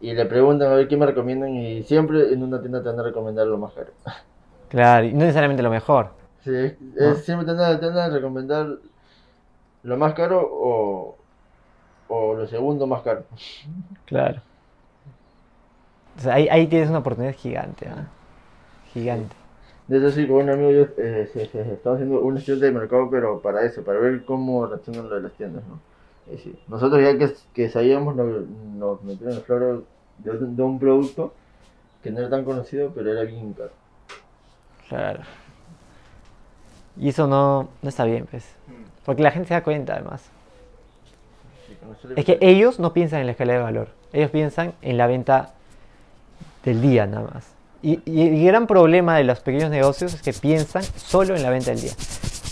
y, 0.00 0.10
y 0.10 0.14
le 0.14 0.26
preguntan 0.26 0.72
a 0.72 0.74
ver 0.76 0.88
qué 0.88 0.96
me 0.96 1.06
recomiendan 1.06 1.50
y 1.54 1.82
siempre 1.84 2.32
en 2.32 2.42
una 2.42 2.60
tienda 2.60 2.82
te 2.82 2.88
van 2.90 3.00
a 3.00 3.02
recomendar 3.04 3.46
lo 3.46 3.58
más 3.58 3.72
caro. 3.74 3.92
Claro, 4.68 5.06
y 5.06 5.12
no 5.12 5.20
necesariamente 5.20 5.62
lo 5.62 5.70
mejor. 5.70 6.10
Sí, 6.44 6.50
es, 6.54 6.74
¿No? 6.98 7.18
es- 7.18 7.24
siempre 7.24 7.46
te 7.46 7.52
van, 7.54 7.72
a, 7.76 7.80
te 7.80 7.86
van 7.86 7.98
a 7.98 8.08
recomendar 8.08 8.66
lo 9.82 9.96
más 9.96 10.14
caro 10.14 10.40
o, 10.50 11.16
o 12.08 12.34
lo 12.34 12.46
segundo 12.46 12.86
más 12.86 13.02
caro. 13.02 13.26
Claro. 14.06 14.40
O 16.16 16.20
sea, 16.20 16.34
ahí, 16.34 16.48
ahí 16.48 16.66
tienes 16.66 16.88
una 16.88 16.98
oportunidad 17.00 17.34
gigante, 17.34 17.88
¿ah? 17.88 18.06
Gigante. 18.94 19.36
De 19.88 19.98
eso 19.98 20.10
sí, 20.10 20.26
con 20.26 20.36
un 20.36 20.50
amigo 20.50 20.70
yo 20.70 20.86
eh, 20.96 21.28
se, 21.32 21.46
se- 21.46 21.64
se 21.64 21.72
estaba 21.74 21.96
haciendo 21.96 22.20
un 22.20 22.36
estudio 22.38 22.58
de 22.60 22.72
mercado, 22.72 23.08
pero 23.10 23.40
para 23.40 23.62
eso, 23.64 23.82
para 23.84 23.98
ver 24.00 24.24
cómo 24.24 24.66
reaccionan 24.66 25.08
lo 25.10 25.14
de 25.16 25.22
las 25.22 25.32
tiendas, 25.32 25.62
¿no? 25.68 25.78
Y 26.34 26.38
sí, 26.38 26.58
nosotros 26.68 27.02
ya 27.02 27.18
que, 27.18 27.34
que 27.52 27.68
sabíamos, 27.68 28.16
nos, 28.16 28.48
nos 28.48 29.02
metieron 29.02 29.36
el 29.36 29.42
floro 29.42 29.82
de, 30.18 30.30
un- 30.30 30.56
de 30.56 30.62
un 30.62 30.78
producto 30.78 31.34
que 32.02 32.10
no 32.10 32.20
era 32.20 32.30
tan 32.30 32.44
conocido, 32.44 32.92
pero 32.94 33.12
era 33.12 33.24
bien 33.24 33.52
caro. 33.52 33.70
Claro. 34.88 35.20
Y 36.96 37.08
eso 37.08 37.26
no, 37.26 37.68
no 37.82 37.88
está 37.88 38.04
bien, 38.04 38.26
pues. 38.30 38.46
Porque 39.04 39.22
la 39.22 39.30
gente 39.32 39.48
se 39.48 39.54
da 39.54 39.62
cuenta, 39.62 39.94
además. 39.94 40.22
Sí, 41.66 41.76
Es 42.16 42.24
que 42.24 42.38
ellos 42.40 42.78
no 42.78 42.92
piensan 42.92 43.20
en 43.20 43.26
la 43.26 43.32
escala 43.32 43.54
de 43.54 43.58
valor. 43.58 43.88
Ellos 44.12 44.30
piensan 44.30 44.72
en 44.80 44.96
la 44.96 45.06
venta 45.06 45.52
del 46.64 46.80
día, 46.80 47.06
nada 47.06 47.28
más. 47.34 47.48
Y, 47.84 48.00
y 48.06 48.28
el 48.28 48.46
gran 48.46 48.66
problema 48.66 49.16
de 49.18 49.24
los 49.24 49.40
pequeños 49.40 49.70
negocios 49.70 50.14
es 50.14 50.22
que 50.22 50.32
piensan 50.32 50.82
solo 50.96 51.36
en 51.36 51.42
la 51.42 51.50
venta 51.50 51.70
del 51.70 51.82
día. 51.82 51.92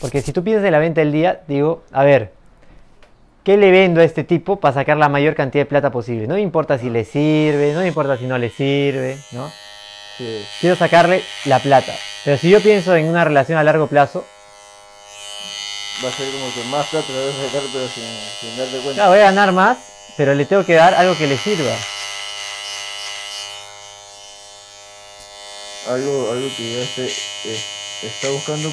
Porque 0.00 0.20
si 0.20 0.32
tú 0.32 0.44
piensas 0.44 0.66
en 0.66 0.72
la 0.72 0.78
venta 0.78 1.00
del 1.00 1.10
día, 1.10 1.40
digo, 1.48 1.84
a 1.90 2.04
ver, 2.04 2.32
¿qué 3.42 3.56
le 3.56 3.70
vendo 3.70 4.00
a 4.00 4.04
este 4.04 4.24
tipo 4.24 4.60
para 4.60 4.74
sacar 4.74 4.96
la 4.98 5.08
mayor 5.08 5.34
cantidad 5.34 5.62
de 5.62 5.66
plata 5.66 5.90
posible? 5.90 6.26
No 6.26 6.34
me 6.34 6.40
importa 6.42 6.76
si 6.76 6.90
le 6.90 7.04
sirve, 7.04 7.72
no 7.72 7.80
me 7.80 7.88
importa 7.88 8.18
si 8.18 8.26
no 8.26 8.36
le 8.36 8.50
sirve, 8.50 9.16
¿no? 9.32 9.50
Sí. 10.18 10.44
Quiero 10.60 10.76
sacarle 10.76 11.22
la 11.46 11.58
plata. 11.60 11.92
Pero 12.24 12.36
si 12.36 12.50
yo 12.50 12.60
pienso 12.60 12.94
en 12.94 13.06
una 13.06 13.24
relación 13.24 13.58
a 13.58 13.64
largo 13.64 13.86
plazo, 13.86 14.24
Va 16.04 16.08
a 16.08 16.12
ser 16.12 16.26
como 16.32 16.52
que 16.52 16.64
más 16.68 16.86
plata 16.86 17.06
le 17.12 17.26
vas 17.26 17.34
a 17.36 17.46
sacar, 17.46 17.62
pero 17.72 17.86
sin, 17.86 18.02
sin 18.40 18.58
darte 18.58 18.72
cuenta. 18.78 18.94
claro, 18.94 19.10
voy 19.10 19.20
a 19.20 19.24
ganar 19.24 19.52
más, 19.52 19.78
pero 20.16 20.34
le 20.34 20.44
tengo 20.46 20.64
que 20.66 20.74
dar 20.74 20.94
algo 20.94 21.16
que 21.16 21.28
le 21.28 21.36
sirva. 21.38 21.70
Algo, 25.88 26.30
algo 26.30 26.48
que 26.56 26.76
ya 26.76 26.82
esté, 26.82 27.06
eh, 27.06 27.60
está 28.02 28.30
buscando 28.30 28.70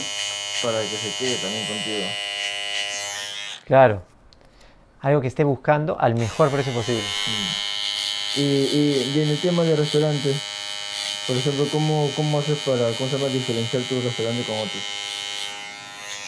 para 0.63 0.79
que 0.79 0.95
se 0.95 1.17
quede 1.17 1.35
también 1.37 1.65
contigo. 1.65 2.07
Claro. 3.65 4.01
Algo 5.01 5.21
que 5.21 5.27
esté 5.27 5.43
buscando 5.43 5.99
al 5.99 6.15
mejor 6.15 6.49
precio 6.49 6.71
posible. 6.73 7.03
Y, 8.35 8.41
y, 8.41 9.13
y 9.15 9.21
en 9.21 9.29
el 9.29 9.41
tema 9.41 9.63
de 9.63 9.75
restaurantes, 9.75 10.35
por 11.25 11.35
ejemplo, 11.35 11.65
¿cómo, 11.71 12.09
cómo 12.15 12.39
haces 12.39 12.59
para 12.59 12.91
cómo 12.97 13.09
se 13.09 13.29
diferenciar 13.29 13.81
tu 13.83 14.01
restaurante 14.01 14.43
con 14.43 14.55
otros? 14.55 14.83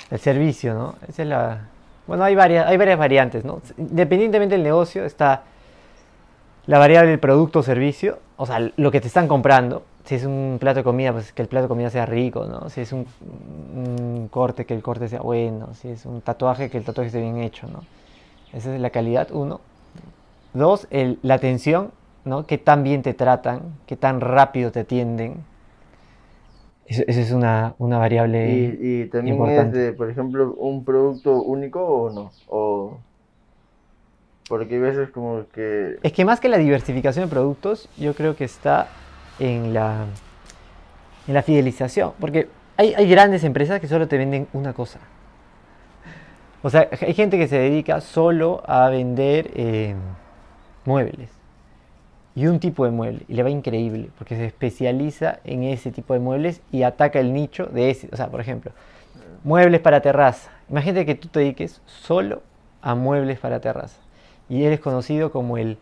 El 0.09 0.19
servicio, 0.19 0.73
¿no? 0.73 0.95
Esa 1.07 1.21
es 1.21 1.27
la... 1.27 1.67
Bueno, 2.07 2.23
hay 2.23 2.33
varias, 2.35 2.67
hay 2.67 2.77
varias 2.77 2.97
variantes, 2.97 3.45
¿no? 3.45 3.61
Independientemente 3.77 4.55
del 4.55 4.63
negocio, 4.63 5.05
está 5.05 5.43
la 6.65 6.79
variable 6.79 7.11
del 7.11 7.19
producto 7.19 7.59
o 7.59 7.63
servicio, 7.63 8.19
o 8.37 8.45
sea, 8.45 8.71
lo 8.75 8.91
que 8.91 8.99
te 8.99 9.07
están 9.07 9.27
comprando. 9.27 9.85
Si 10.05 10.15
es 10.15 10.25
un 10.25 10.57
plato 10.59 10.79
de 10.79 10.83
comida, 10.83 11.13
pues 11.13 11.31
que 11.31 11.41
el 11.41 11.47
plato 11.47 11.63
de 11.63 11.67
comida 11.69 11.89
sea 11.89 12.05
rico, 12.05 12.45
¿no? 12.45 12.69
Si 12.69 12.81
es 12.81 12.91
un, 12.91 13.05
un 13.75 14.27
corte, 14.29 14.65
que 14.65 14.73
el 14.73 14.81
corte 14.81 15.07
sea 15.07 15.21
bueno. 15.21 15.73
Si 15.75 15.89
es 15.89 16.05
un 16.05 16.21
tatuaje, 16.21 16.69
que 16.69 16.77
el 16.77 16.83
tatuaje 16.83 17.07
esté 17.07 17.21
bien 17.21 17.37
hecho, 17.39 17.67
¿no? 17.67 17.81
Esa 18.53 18.73
es 18.75 18.81
la 18.81 18.89
calidad, 18.89 19.29
uno. 19.31 19.61
Dos, 20.53 20.87
el- 20.89 21.19
la 21.21 21.35
atención, 21.35 21.91
¿no? 22.25 22.45
Qué 22.45 22.57
tan 22.57 22.83
bien 22.83 23.03
te 23.03 23.13
tratan, 23.13 23.61
qué 23.85 23.95
tan 23.95 24.21
rápido 24.21 24.71
te 24.71 24.81
atienden. 24.81 25.35
Esa 26.87 27.03
es 27.21 27.31
una, 27.31 27.75
una 27.77 27.97
variable 27.99 28.49
Y, 28.51 29.01
y 29.03 29.05
también 29.05 29.35
importante. 29.35 29.77
es 29.77 29.85
de, 29.85 29.93
por 29.93 30.09
ejemplo, 30.09 30.53
un 30.55 30.83
producto 30.83 31.41
único 31.41 31.85
o 31.85 32.09
no. 32.09 32.31
O 32.49 32.97
porque 34.49 34.75
hay 34.75 34.81
veces 34.81 35.09
como 35.11 35.43
que 35.53 35.97
Es 36.03 36.11
que 36.11 36.25
más 36.25 36.39
que 36.41 36.49
la 36.49 36.57
diversificación 36.57 37.25
de 37.25 37.29
productos, 37.31 37.87
yo 37.97 38.13
creo 38.13 38.35
que 38.35 38.43
está 38.43 38.87
en 39.41 39.73
la, 39.73 40.05
en 41.27 41.33
la 41.33 41.41
fidelización. 41.41 42.13
Porque 42.19 42.47
hay, 42.77 42.93
hay 42.93 43.09
grandes 43.09 43.43
empresas 43.43 43.81
que 43.81 43.87
solo 43.87 44.07
te 44.07 44.17
venden 44.17 44.47
una 44.53 44.73
cosa. 44.73 44.99
O 46.63 46.69
sea, 46.69 46.87
hay 47.01 47.13
gente 47.13 47.37
que 47.37 47.47
se 47.47 47.57
dedica 47.57 48.01
solo 48.01 48.63
a 48.67 48.89
vender 48.89 49.49
eh, 49.55 49.95
muebles. 50.85 51.29
Y 52.35 52.45
un 52.47 52.59
tipo 52.59 52.85
de 52.85 52.91
mueble. 52.91 53.23
Y 53.27 53.33
le 53.33 53.43
va 53.43 53.49
increíble. 53.49 54.09
Porque 54.17 54.35
se 54.35 54.45
especializa 54.45 55.39
en 55.43 55.63
ese 55.63 55.91
tipo 55.91 56.13
de 56.13 56.19
muebles 56.19 56.61
y 56.71 56.83
ataca 56.83 57.19
el 57.19 57.33
nicho 57.33 57.65
de 57.65 57.89
ese. 57.89 58.09
O 58.11 58.15
sea, 58.15 58.27
por 58.27 58.41
ejemplo, 58.41 58.71
muebles 59.43 59.81
para 59.81 60.01
terraza. 60.01 60.51
Imagínate 60.69 61.05
que 61.05 61.15
tú 61.15 61.27
te 61.27 61.39
dediques 61.39 61.81
solo 61.87 62.43
a 62.83 62.93
muebles 62.93 63.39
para 63.39 63.59
terraza. 63.59 63.99
Y 64.47 64.63
eres 64.63 64.79
conocido 64.79 65.31
como 65.31 65.57
el 65.57 65.77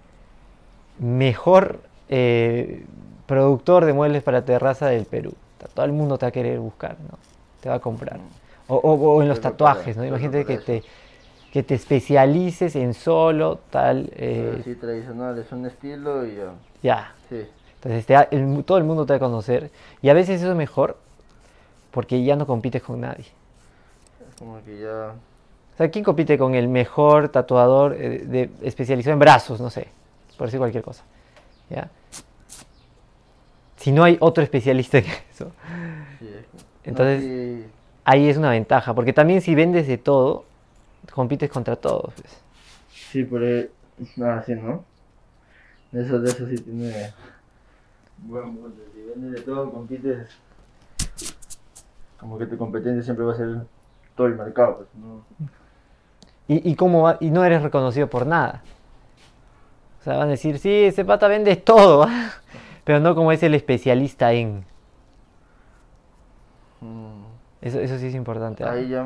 mejor 0.98 1.82
eh, 2.08 2.86
productor 3.30 3.86
de 3.86 3.94
muebles 3.94 4.24
para 4.24 4.44
terraza 4.44 4.88
del 4.88 5.06
Perú. 5.06 5.34
Todo 5.74 5.86
el 5.86 5.92
mundo 5.94 6.18
te 6.18 6.26
va 6.26 6.30
a 6.30 6.32
querer 6.32 6.60
buscar, 6.60 6.98
¿no? 7.00 7.18
Te 7.62 7.70
va 7.70 7.76
a 7.76 7.80
comprar. 7.80 8.20
O, 8.68 8.76
o- 8.76 9.16
o 9.18 9.22
en 9.22 9.30
los 9.30 9.40
tatuajes, 9.40 9.96
¿no? 9.96 10.04
Imagínate 10.04 10.46
que 10.46 10.58
te, 10.58 10.84
que 11.54 11.64
te 11.64 11.76
especialices 11.76 12.76
en 12.76 12.94
solo 12.94 13.60
tal... 13.70 14.10
eh, 14.14 14.58
así 14.62 14.76
tradicional 14.76 15.38
es 15.38 15.52
un 15.52 15.66
estilo 15.66 16.26
y 16.26 16.36
ya. 16.36 16.54
ya. 16.82 17.14
Sí. 17.30 17.46
Entonces 17.76 18.06
te 18.06 18.36
el 18.36 18.64
todo 18.64 18.78
el 18.80 18.84
mundo 18.84 19.06
te 19.06 19.14
va 19.14 19.18
a 19.18 19.20
conocer. 19.20 19.70
Y 20.02 20.10
a 20.10 20.14
veces 20.14 20.42
eso 20.42 20.52
es 20.52 20.58
mejor 20.58 20.98
porque 21.92 22.24
ya 22.24 22.36
no 22.36 22.48
compites 22.48 22.82
con 22.82 23.00
nadie. 23.02 23.26
Es 24.28 24.36
como 24.40 24.60
que 24.66 24.80
ya. 24.80 25.14
O 25.74 25.78
sea, 25.78 25.90
¿quién 25.92 26.04
compite 26.04 26.38
con 26.38 26.56
el 26.56 26.68
mejor 26.68 27.30
tatuador 27.30 27.94
eh, 27.94 28.24
de, 28.26 28.50
especializado 28.64 29.14
en 29.14 29.20
brazos? 29.20 29.62
No 29.62 29.70
sé, 29.70 29.88
por 30.38 30.48
decir 30.48 30.60
cualquier 30.60 30.84
cosa. 30.84 31.04
¿Ya? 31.70 31.90
Si 33.80 33.92
no 33.92 34.04
hay 34.04 34.18
otro 34.20 34.44
especialista 34.44 34.98
en 35.00 35.06
eso, 35.34 35.52
Entonces- 36.84 37.66
ahí 38.06 38.28
es 38.30 38.38
una 38.38 38.52
ventaja. 38.52 38.94
Porque 38.94 39.14
también 39.14 39.42
si 39.42 39.56
vendes 39.56 39.88
de 39.88 39.98
todo, 39.98 40.46
compites 41.14 41.50
contra 41.50 41.76
todos. 41.76 42.14
pues. 42.14 42.42
sí, 43.12 43.24
pero. 43.24 43.68
Ah, 44.24 44.42
sí, 44.46 44.54
¿no? 44.56 44.84
De 45.92 46.04
eso, 46.04 46.20
de 46.20 46.30
eso 46.30 46.48
sí 46.48 46.56
tiene. 46.58 47.12
Buen 48.20 48.56
punto. 48.58 48.82
Si 48.94 49.02
vendes 49.02 49.32
de 49.32 49.42
todo, 49.42 49.72
compites. 49.72 50.28
Como 52.20 52.38
que 52.38 52.46
tu 52.48 52.58
competencia 52.58 53.02
siempre 53.04 53.26
va 53.26 53.34
a 53.34 53.38
ser 53.38 53.62
todo 54.16 54.28
el 54.28 54.36
mercado, 54.36 54.78
pues, 54.78 54.90
¿no? 54.96 55.24
Y, 56.50 56.70
y, 56.72 56.76
cómo 56.76 57.04
va- 57.04 57.18
y 57.22 57.30
no 57.30 57.46
eres 57.46 57.62
reconocido 57.62 58.10
por 58.10 58.26
nada. 58.26 58.62
O 60.02 60.04
sea, 60.04 60.18
van 60.18 60.28
a 60.28 60.32
decir, 60.32 60.60
sí, 60.60 60.70
ese 60.86 61.06
pata 61.06 61.28
vende 61.28 61.56
todo. 61.56 62.08
Pero 62.84 63.00
no 63.00 63.16
como 63.16 63.32
es 63.32 63.44
el 63.44 63.56
especialista 63.56 64.34
en. 64.34 64.66
Mm. 66.82 67.24
Eso, 67.62 67.80
eso 67.80 67.98
sí 67.98 68.08
es 68.08 68.16
importante. 68.16 68.64
¿ah? 68.64 68.72
Ahí 68.72 68.90
ya 68.90 69.06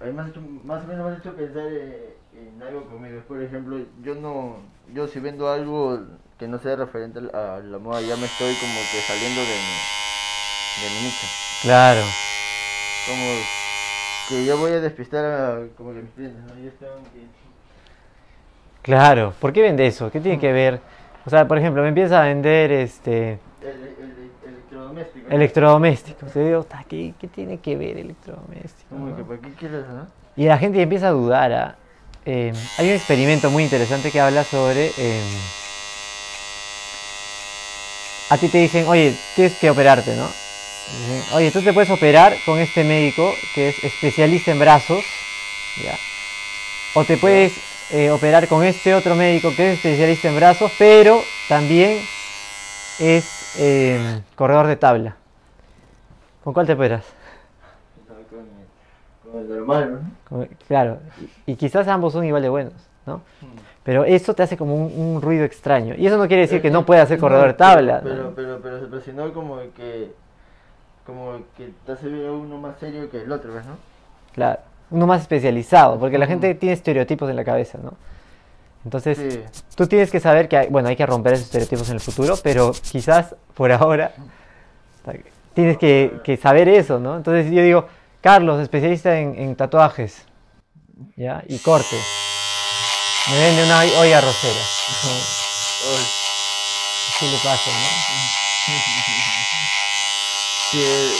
ahí 0.00 0.12
me 0.12 0.22
has 0.22 0.28
hecho, 0.28 0.40
más 0.64 0.84
o 0.84 0.86
menos 0.86 1.06
me 1.06 1.12
has 1.12 1.18
hecho 1.18 1.34
pensar 1.34 1.66
eh, 1.68 2.16
en 2.34 2.62
algo 2.62 2.84
conmigo. 2.84 3.20
Por 3.26 3.42
ejemplo, 3.42 3.78
yo 4.02 4.14
no, 4.14 4.56
yo 4.94 5.08
si 5.08 5.20
vendo 5.20 5.50
algo 5.50 6.00
que 6.38 6.46
no 6.46 6.58
sea 6.58 6.76
referente 6.76 7.18
a 7.32 7.58
la 7.58 7.78
moda, 7.78 8.00
ya 8.00 8.16
me 8.16 8.26
estoy 8.26 8.54
como 8.54 8.74
que 8.92 9.00
saliendo 9.00 9.40
de 9.40 9.46
mi, 9.46 10.82
de 10.82 10.94
mi 10.94 11.06
nicho. 11.06 11.26
Claro. 11.62 12.02
Como 13.06 13.34
que 14.28 14.44
ya 14.44 14.54
voy 14.54 14.72
a 14.72 14.80
despistar 14.80 15.24
a 15.24 15.66
como 15.76 15.92
que 15.92 16.02
mis 16.02 16.12
clientes, 16.12 16.42
¿no? 16.42 16.54
Que... 16.54 17.26
Claro. 18.82 19.34
¿Por 19.40 19.52
qué 19.52 19.62
vende 19.62 19.86
eso? 19.86 20.10
¿Qué 20.10 20.20
tiene 20.20 20.38
que 20.38 20.52
ver? 20.52 20.80
O 21.26 21.30
sea, 21.30 21.46
por 21.46 21.58
ejemplo, 21.58 21.82
me 21.82 21.88
empieza 21.88 22.22
a 22.22 22.26
vender 22.26 22.72
este 22.72 23.38
El, 23.60 23.68
el, 23.68 24.30
el 25.28 25.34
electrodoméstico. 25.34 26.26
digo, 26.34 26.62
"Ta, 26.64 26.84
¿qué, 26.88 27.14
qué 27.20 27.28
tiene 27.28 27.58
que 27.58 27.76
ver 27.76 27.98
electrodoméstico? 27.98 28.88
Como 28.90 29.14
que, 29.14 29.22
no?". 29.22 29.28
¿para 29.28 29.40
qué 29.40 29.50
quieres, 29.58 29.86
no? 29.88 30.06
Y 30.36 30.46
la 30.46 30.58
gente 30.58 30.80
empieza 30.80 31.08
a 31.08 31.12
dudar. 31.12 31.52
¿ah? 31.52 31.76
Eh, 32.24 32.52
hay 32.78 32.88
un 32.88 32.94
experimento 32.94 33.50
muy 33.50 33.64
interesante 33.64 34.10
que 34.10 34.20
habla 34.20 34.44
sobre... 34.44 34.90
eh, 34.96 35.22
a 38.30 38.36
ti 38.38 38.48
te 38.48 38.58
dicen, 38.58 38.86
oye, 38.86 39.14
tienes 39.34 39.56
que 39.58 39.70
operarte, 39.70 40.14
¿no? 40.14 40.26
Dicen, 40.26 41.36
Oye, 41.36 41.50
tú 41.50 41.62
te 41.62 41.72
puedes 41.72 41.90
operar 41.90 42.36
con 42.44 42.58
este 42.58 42.84
médico 42.84 43.34
que 43.54 43.70
es 43.70 43.84
especialista 43.84 44.50
en 44.50 44.58
brazos, 44.58 45.02
¿ya? 45.82 45.96
O 46.94 47.04
te 47.04 47.16
puedes 47.16 47.52
eh, 47.90 48.10
operar 48.10 48.48
con 48.48 48.64
este 48.64 48.94
otro 48.94 49.14
médico 49.14 49.50
que 49.56 49.72
es 49.72 49.78
especialista 49.78 50.28
en 50.28 50.36
brazos, 50.36 50.72
pero 50.78 51.20
también 51.48 51.98
es 52.98 53.56
eh, 53.58 54.20
corredor 54.34 54.66
de 54.66 54.76
tabla. 54.76 55.16
¿Con 56.44 56.52
cuál 56.52 56.66
te 56.66 56.72
operas? 56.74 57.04
Con 58.06 58.40
el, 58.40 59.32
con 59.32 59.40
el 59.40 59.58
normal, 59.58 60.00
¿no? 60.30 60.46
Claro, 60.66 60.98
y, 61.46 61.52
y 61.52 61.56
quizás 61.56 61.88
ambos 61.88 62.12
son 62.12 62.24
igual 62.24 62.42
de 62.42 62.48
buenos, 62.48 62.74
¿no? 63.06 63.22
Pero 63.88 64.04
eso 64.04 64.34
te 64.34 64.42
hace 64.42 64.58
como 64.58 64.74
un, 64.74 64.92
un 65.00 65.22
ruido 65.22 65.44
extraño. 65.44 65.94
Y 65.96 66.06
eso 66.06 66.18
no 66.18 66.28
quiere 66.28 66.42
decir 66.42 66.60
que 66.60 66.70
no 66.70 66.84
puedas 66.84 67.08
ser 67.08 67.18
corredor 67.18 67.46
de 67.46 67.54
tabla. 67.54 68.00
Pero, 68.02 68.24
¿no? 68.24 68.30
pero, 68.34 68.60
pero, 68.62 68.86
pero, 68.90 69.00
si 69.00 69.12
no, 69.12 69.32
como 69.32 69.56
que. 69.74 70.12
Como 71.06 71.38
que 71.56 71.70
te 71.86 71.92
hace 71.92 72.06
ver 72.06 72.28
uno 72.28 72.58
más 72.58 72.78
serio 72.78 73.10
que 73.10 73.22
el 73.22 73.32
otro, 73.32 73.54
¿ves, 73.54 73.64
no? 73.64 73.78
Claro, 74.34 74.60
uno 74.90 75.06
más 75.06 75.22
especializado, 75.22 75.98
porque 75.98 76.18
la 76.18 76.26
gente 76.26 76.54
tiene 76.54 76.72
estereotipos 76.74 77.28
en 77.30 77.36
la 77.36 77.44
cabeza, 77.44 77.78
¿no? 77.82 77.94
Entonces, 78.84 79.18
Sí. 79.18 79.40
tú 79.74 79.86
tienes 79.86 80.10
que 80.10 80.20
saber 80.20 80.48
que, 80.48 80.56
hay, 80.56 80.68
bueno, 80.68 80.88
hay 80.88 80.96
que 80.96 81.04
romper 81.04 81.34
esos 81.34 81.46
estereotipos 81.46 81.88
en 81.88 81.94
el 81.94 82.00
futuro, 82.00 82.36
pero 82.42 82.72
quizás 82.90 83.34
por 83.54 83.70
ahora 83.72 84.12
tienes 85.54 85.76
que, 85.78 86.20
que 86.24 86.36
saber 86.36 86.68
eso, 86.68 86.98
¿no? 87.00 87.16
Entonces 87.16 87.50
yo 87.52 87.62
digo, 87.62 87.86
Carlos, 88.20 88.60
especialista 88.60 89.18
en, 89.18 89.34
en 89.38 89.56
tatuajes, 89.56 90.24
¿ya? 91.16 91.42
Y 91.48 91.58
corte. 91.58 91.96
Me 93.30 93.38
vende 93.38 93.64
una 93.64 93.80
olla 94.00 94.20
rosera. 94.20 94.62
¿Qué 97.18 97.26
le 97.26 97.36
pasa, 97.38 97.70
no? 97.70 97.88
sí, 100.70 100.78
eh, 100.80 101.10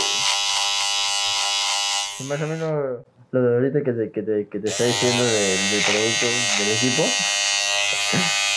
sí, 2.17 2.25
más 2.25 2.41
o 2.41 2.47
menos 2.47 3.01
lo 3.31 3.43
de 3.43 3.55
ahorita 3.57 3.83
que 3.83 3.93
te, 3.93 4.11
que 4.11 4.23
te, 4.23 4.49
que 4.49 4.59
te 4.59 4.69
está 4.69 4.85
diciendo 4.85 5.23
del, 5.23 5.71
del 5.71 5.83
producto, 5.85 6.27
del 6.59 6.77
equipo. 6.77 7.03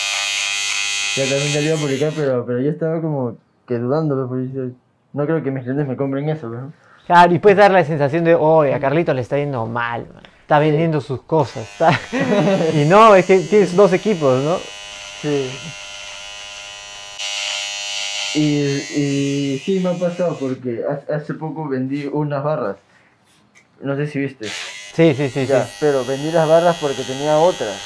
Ya 1.14 1.24
también 1.24 1.52
ya 1.52 1.60
lo 1.60 1.66
iba 1.66 1.76
a 1.76 1.78
publicar, 1.78 2.12
pero, 2.16 2.46
pero 2.46 2.58
yo 2.60 2.70
estaba 2.70 2.98
como 3.02 3.36
que 3.68 3.76
dudando, 3.76 4.26
porque 4.26 4.70
no 5.12 5.26
creo 5.26 5.42
que 5.42 5.50
mis 5.50 5.62
clientes 5.62 5.86
me 5.86 5.94
compren 5.94 6.26
eso, 6.30 6.48
¿ves? 6.48 6.60
Claro, 7.06 7.34
y 7.34 7.38
puedes 7.38 7.58
dar 7.58 7.70
la 7.70 7.84
sensación 7.84 8.24
de, 8.24 8.34
oye, 8.34 8.72
a 8.72 8.80
Carlitos 8.80 9.14
le 9.14 9.20
está 9.20 9.36
yendo 9.36 9.66
mal, 9.66 10.06
man. 10.14 10.22
está 10.40 10.58
vendiendo 10.58 11.02
sus 11.02 11.20
cosas. 11.20 11.68
está-". 11.70 12.00
y 12.74 12.86
no, 12.86 13.14
es 13.14 13.26
que 13.26 13.40
tienes 13.40 13.76
dos 13.76 13.92
equipos, 13.92 14.42
¿no? 14.42 14.56
Sí. 15.20 15.50
Y, 18.34 18.40
y 18.96 19.58
sí 19.58 19.80
me 19.80 19.90
ha 19.90 19.94
pasado 19.94 20.38
porque 20.40 20.82
hace 21.14 21.34
poco 21.34 21.68
vendí 21.68 22.06
unas 22.06 22.42
barras. 22.42 22.76
No 23.82 23.96
sé 23.96 24.06
si 24.06 24.18
viste. 24.18 24.54
Sí, 24.92 25.14
sí, 25.14 25.28
sí, 25.30 25.46
Ya, 25.46 25.68
sí. 25.68 25.72
pero 25.78 26.04
vendí 26.04 26.30
las 26.30 26.48
barras 26.48 26.76
porque 26.80 27.04
tenía 27.04 27.38
otras 27.38 27.82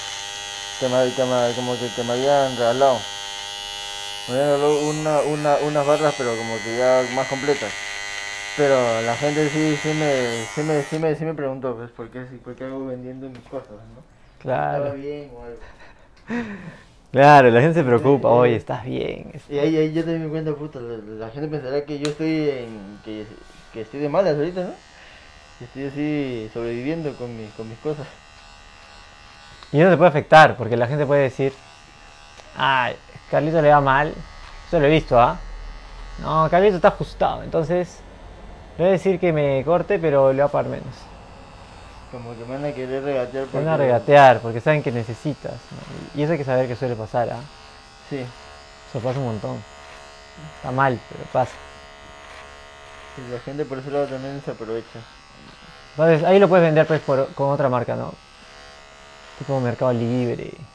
que 0.78 0.88
me, 0.88 1.14
que 1.14 1.24
me- 1.24 1.54
como 1.54 1.78
que, 1.78 1.92
que 1.92 2.02
me 2.04 2.14
habían 2.14 2.56
regalado. 2.56 3.06
Me 4.26 4.34
habían 4.34 4.48
regalado 4.48 4.80
una, 4.86 5.22
una, 5.22 5.58
unas 5.58 5.86
barras 5.86 6.14
pero 6.18 6.36
como 6.36 6.62
que 6.62 6.76
ya 6.76 7.06
más 7.10 7.26
completas. 7.28 7.72
Pero 8.56 9.02
la 9.02 9.16
gente 9.16 9.50
sí, 9.50 9.76
sí 9.76 9.94
me, 9.94 10.46
sí 10.54 10.62
me, 10.62 10.82
sí 10.84 10.98
me, 10.98 11.14
sí 11.16 11.24
me 11.24 11.34
preguntó, 11.34 11.76
pues, 11.76 11.90
¿por 11.92 12.10
qué, 12.10 12.22
por 12.44 12.54
qué 12.56 12.64
hago 12.64 12.86
vendiendo 12.86 13.28
mis 13.30 13.44
cosas, 13.48 13.70
no? 13.94 14.02
¿Estaba 14.66 14.92
Claro, 14.92 14.94
bien 14.94 15.30
o 15.34 15.44
algo? 15.44 15.60
claro, 17.12 17.50
la 17.50 17.60
gente 17.60 17.74
se 17.80 17.84
preocupa, 17.84 18.28
oye, 18.30 18.56
estás 18.56 18.84
bien. 18.84 19.32
Y 19.48 19.58
ahí, 19.58 19.76
ahí 19.76 19.92
yo 19.92 20.04
te 20.04 20.18
di 20.18 20.28
cuenta, 20.28 20.54
puta, 20.54 20.80
la, 20.80 20.96
la 20.98 21.30
gente 21.30 21.48
pensará 21.48 21.84
que 21.84 21.98
yo 21.98 22.10
estoy 22.10 22.48
en, 22.50 22.98
que, 23.04 23.26
que 23.72 23.80
estoy 23.82 24.00
de 24.00 24.08
malas 24.08 24.34
ahorita, 24.36 24.64
¿no? 24.64 24.74
Que 25.58 25.64
estoy 25.64 25.86
así 25.86 26.50
sobreviviendo 26.52 27.14
con, 27.14 27.36
mis 27.36 27.50
con 27.54 27.68
mis 27.68 27.78
cosas. 27.78 28.06
Y 29.72 29.78
no 29.78 29.90
te 29.90 29.96
puede 29.96 30.10
afectar, 30.10 30.56
porque 30.56 30.76
la 30.76 30.86
gente 30.86 31.06
puede 31.06 31.22
decir, 31.22 31.52
ay, 32.56 32.96
Carlito 33.30 33.60
le 33.62 33.70
va 33.70 33.80
mal. 33.80 34.14
Eso 34.68 34.78
lo 34.78 34.86
he 34.86 34.90
visto, 34.90 35.18
¿ah? 35.18 35.38
No, 36.20 36.48
Carlito 36.50 36.76
está 36.76 36.88
ajustado, 36.88 37.42
entonces 37.42 38.00
le 38.76 38.84
voy 38.84 38.88
a 38.90 38.92
decir 38.92 39.18
que 39.18 39.32
me 39.32 39.62
corte, 39.64 39.98
pero 39.98 40.32
le 40.32 40.40
va 40.42 40.48
a 40.48 40.52
pagar 40.52 40.70
menos. 40.70 40.94
Como 42.12 42.32
que 42.36 42.44
me 42.44 42.54
van 42.56 42.64
a 42.64 42.72
querer 42.72 43.02
regatear 43.02 43.46
Te 43.46 43.56
van 43.58 43.68
a 43.68 43.72
porque- 43.72 43.84
regatear, 43.86 44.38
porque 44.40 44.60
saben 44.60 44.82
que 44.82 44.92
necesitas. 44.92 45.52
¿no? 45.52 46.20
Y 46.20 46.22
eso 46.22 46.32
hay 46.32 46.38
que 46.38 46.44
saber 46.44 46.68
que 46.68 46.76
suele 46.76 46.94
pasar, 46.94 47.30
¿ah? 47.30 47.40
Sí, 48.08 48.24
Eso 48.90 49.00
pasa 49.00 49.18
un 49.18 49.26
montón. 49.26 49.62
Está 50.56 50.70
mal, 50.70 50.98
pero 51.08 51.24
pasa. 51.32 51.52
y 53.18 53.32
la 53.32 53.40
gente 53.40 53.64
por 53.64 53.78
ese 53.78 53.90
lado 53.90 54.06
también 54.06 54.40
se 54.44 54.50
aprovecha. 54.52 55.00
Entonces, 55.96 56.22
ahí 56.24 56.38
lo 56.38 56.48
puedes 56.48 56.64
vender 56.64 56.86
pues, 56.86 57.00
por- 57.00 57.34
con 57.34 57.50
otra 57.50 57.68
marca, 57.68 57.96
¿no? 57.96 58.18
Tipo 59.36 59.60
Mercado 59.60 59.92
Libre. 59.92 60.66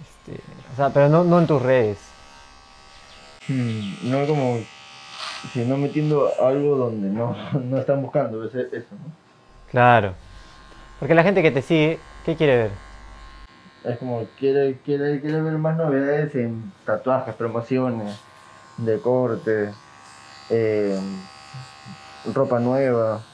Este, 0.00 0.42
o 0.72 0.76
sea, 0.76 0.92
pero 0.92 1.08
no, 1.08 1.24
no 1.24 1.38
en 1.38 1.46
tus 1.46 1.60
redes. 1.62 2.14
Hmm, 3.48 3.96
No 4.00 4.26
como, 4.26 4.66
si 5.44 5.64
no 5.66 5.78
metiendo 5.78 6.40
algo 6.40 6.76
donde 6.76 7.10
no, 7.10 7.36
no 7.60 7.78
están 7.80 8.02
buscando, 8.02 8.44
eso, 8.44 8.96
¿no? 8.96 9.18
Claro. 9.66 10.16
Porque 10.98 11.14
la 11.14 11.22
gente 11.24 11.42
que 11.42 11.50
te 11.50 11.62
sigue, 11.62 12.00
¿qué 12.24 12.36
quiere 12.36 12.56
ver? 12.56 12.72
Es 13.82 13.98
como, 13.98 14.34
quiere, 14.34 14.80
quiere, 14.82 15.20
quiere 15.20 15.40
ver 15.42 15.58
más 15.58 15.76
novedades 15.76 16.34
en 16.34 16.74
tatuajes, 16.84 17.34
promociones, 17.36 18.20
de 18.76 19.00
corte, 19.00 19.76
eh, 20.48 21.00
ropa 22.24 22.58
nueva. 22.60 23.29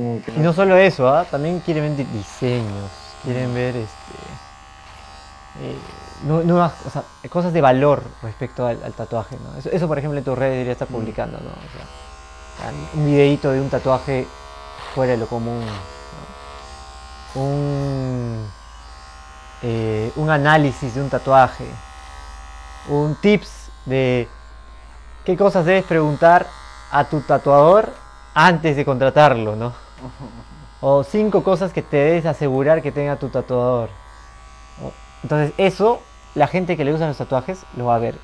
Como 0.00 0.22
que 0.22 0.32
Y 0.32 0.38
no 0.38 0.52
solo 0.52 0.76
eso, 0.76 1.08
¿ah? 1.08 1.24
también 1.30 1.60
quieren 1.60 1.96
ver 1.96 1.96
di- 2.06 2.12
diseños, 2.18 2.90
quieren 3.22 3.52
ver 3.52 3.76
este, 3.76 4.14
eh, 5.62 5.76
nu- 6.24 6.42
nuevas, 6.42 6.72
o 6.86 6.90
sea, 6.90 7.02
cosas 7.28 7.52
de 7.52 7.60
valor 7.60 8.02
respecto 8.22 8.66
al, 8.66 8.82
al 8.82 8.92
tatuaje. 8.94 9.36
¿no? 9.42 9.58
Eso, 9.58 9.68
eso, 9.70 9.86
por 9.88 9.98
ejemplo, 9.98 10.18
en 10.18 10.24
tus 10.24 10.38
redes 10.38 10.52
debería 10.52 10.72
estar 10.72 10.88
publicando. 10.88 11.38
¿no? 11.38 11.50
O 11.50 11.76
sea, 11.76 12.72
un 12.94 13.04
videito 13.06 13.50
de 13.52 13.60
un 13.60 13.68
tatuaje 13.68 14.26
fuera 14.94 15.12
de 15.12 15.18
lo 15.18 15.26
común. 15.26 15.60
¿no? 17.34 17.42
Un, 17.42 18.50
eh, 19.62 20.10
un 20.16 20.30
análisis 20.30 20.94
de 20.94 21.02
un 21.02 21.10
tatuaje. 21.10 21.66
Un 22.88 23.14
tips 23.20 23.70
de 23.84 24.28
qué 25.24 25.36
cosas 25.36 25.64
debes 25.66 25.84
preguntar 25.84 26.46
a 26.90 27.04
tu 27.04 27.20
tatuador 27.20 27.92
antes 28.34 28.76
de 28.76 28.84
contratarlo, 28.84 29.54
¿no? 29.56 29.72
O 30.80 31.04
cinco 31.04 31.42
cosas 31.42 31.72
que 31.72 31.82
te 31.82 31.96
debes 31.96 32.26
asegurar 32.26 32.82
que 32.82 32.92
tenga 32.92 33.16
tu 33.16 33.28
tatuador. 33.28 33.90
Entonces 35.22 35.52
eso, 35.58 36.00
la 36.34 36.46
gente 36.46 36.76
que 36.76 36.84
le 36.84 36.94
usa 36.94 37.06
los 37.08 37.18
tatuajes 37.18 37.64
lo 37.76 37.86
va 37.86 37.96
a 37.96 37.98
ver 37.98 38.14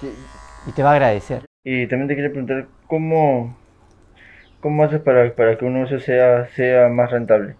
Sí. 0.00 0.14
y 0.66 0.72
te 0.72 0.82
va 0.82 0.90
a 0.90 0.94
agradecer. 0.94 1.44
Y 1.64 1.86
también 1.86 2.08
te 2.08 2.14
quería 2.16 2.30
preguntar, 2.30 2.66
¿cómo, 2.86 3.56
cómo 4.60 4.84
haces 4.84 5.00
para, 5.00 5.34
para 5.34 5.56
que 5.58 5.64
un 5.64 5.74
negocio 5.74 6.00
sea, 6.00 6.48
sea 6.48 6.88
más 6.88 7.10
rentable? 7.10 7.56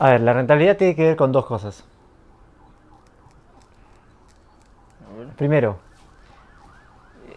A 0.00 0.10
ver, 0.10 0.20
la 0.22 0.32
rentabilidad 0.32 0.76
tiene 0.76 0.96
que 0.96 1.04
ver 1.04 1.16
con 1.16 1.30
dos 1.30 1.46
cosas. 1.46 1.84
Primero, 5.36 5.78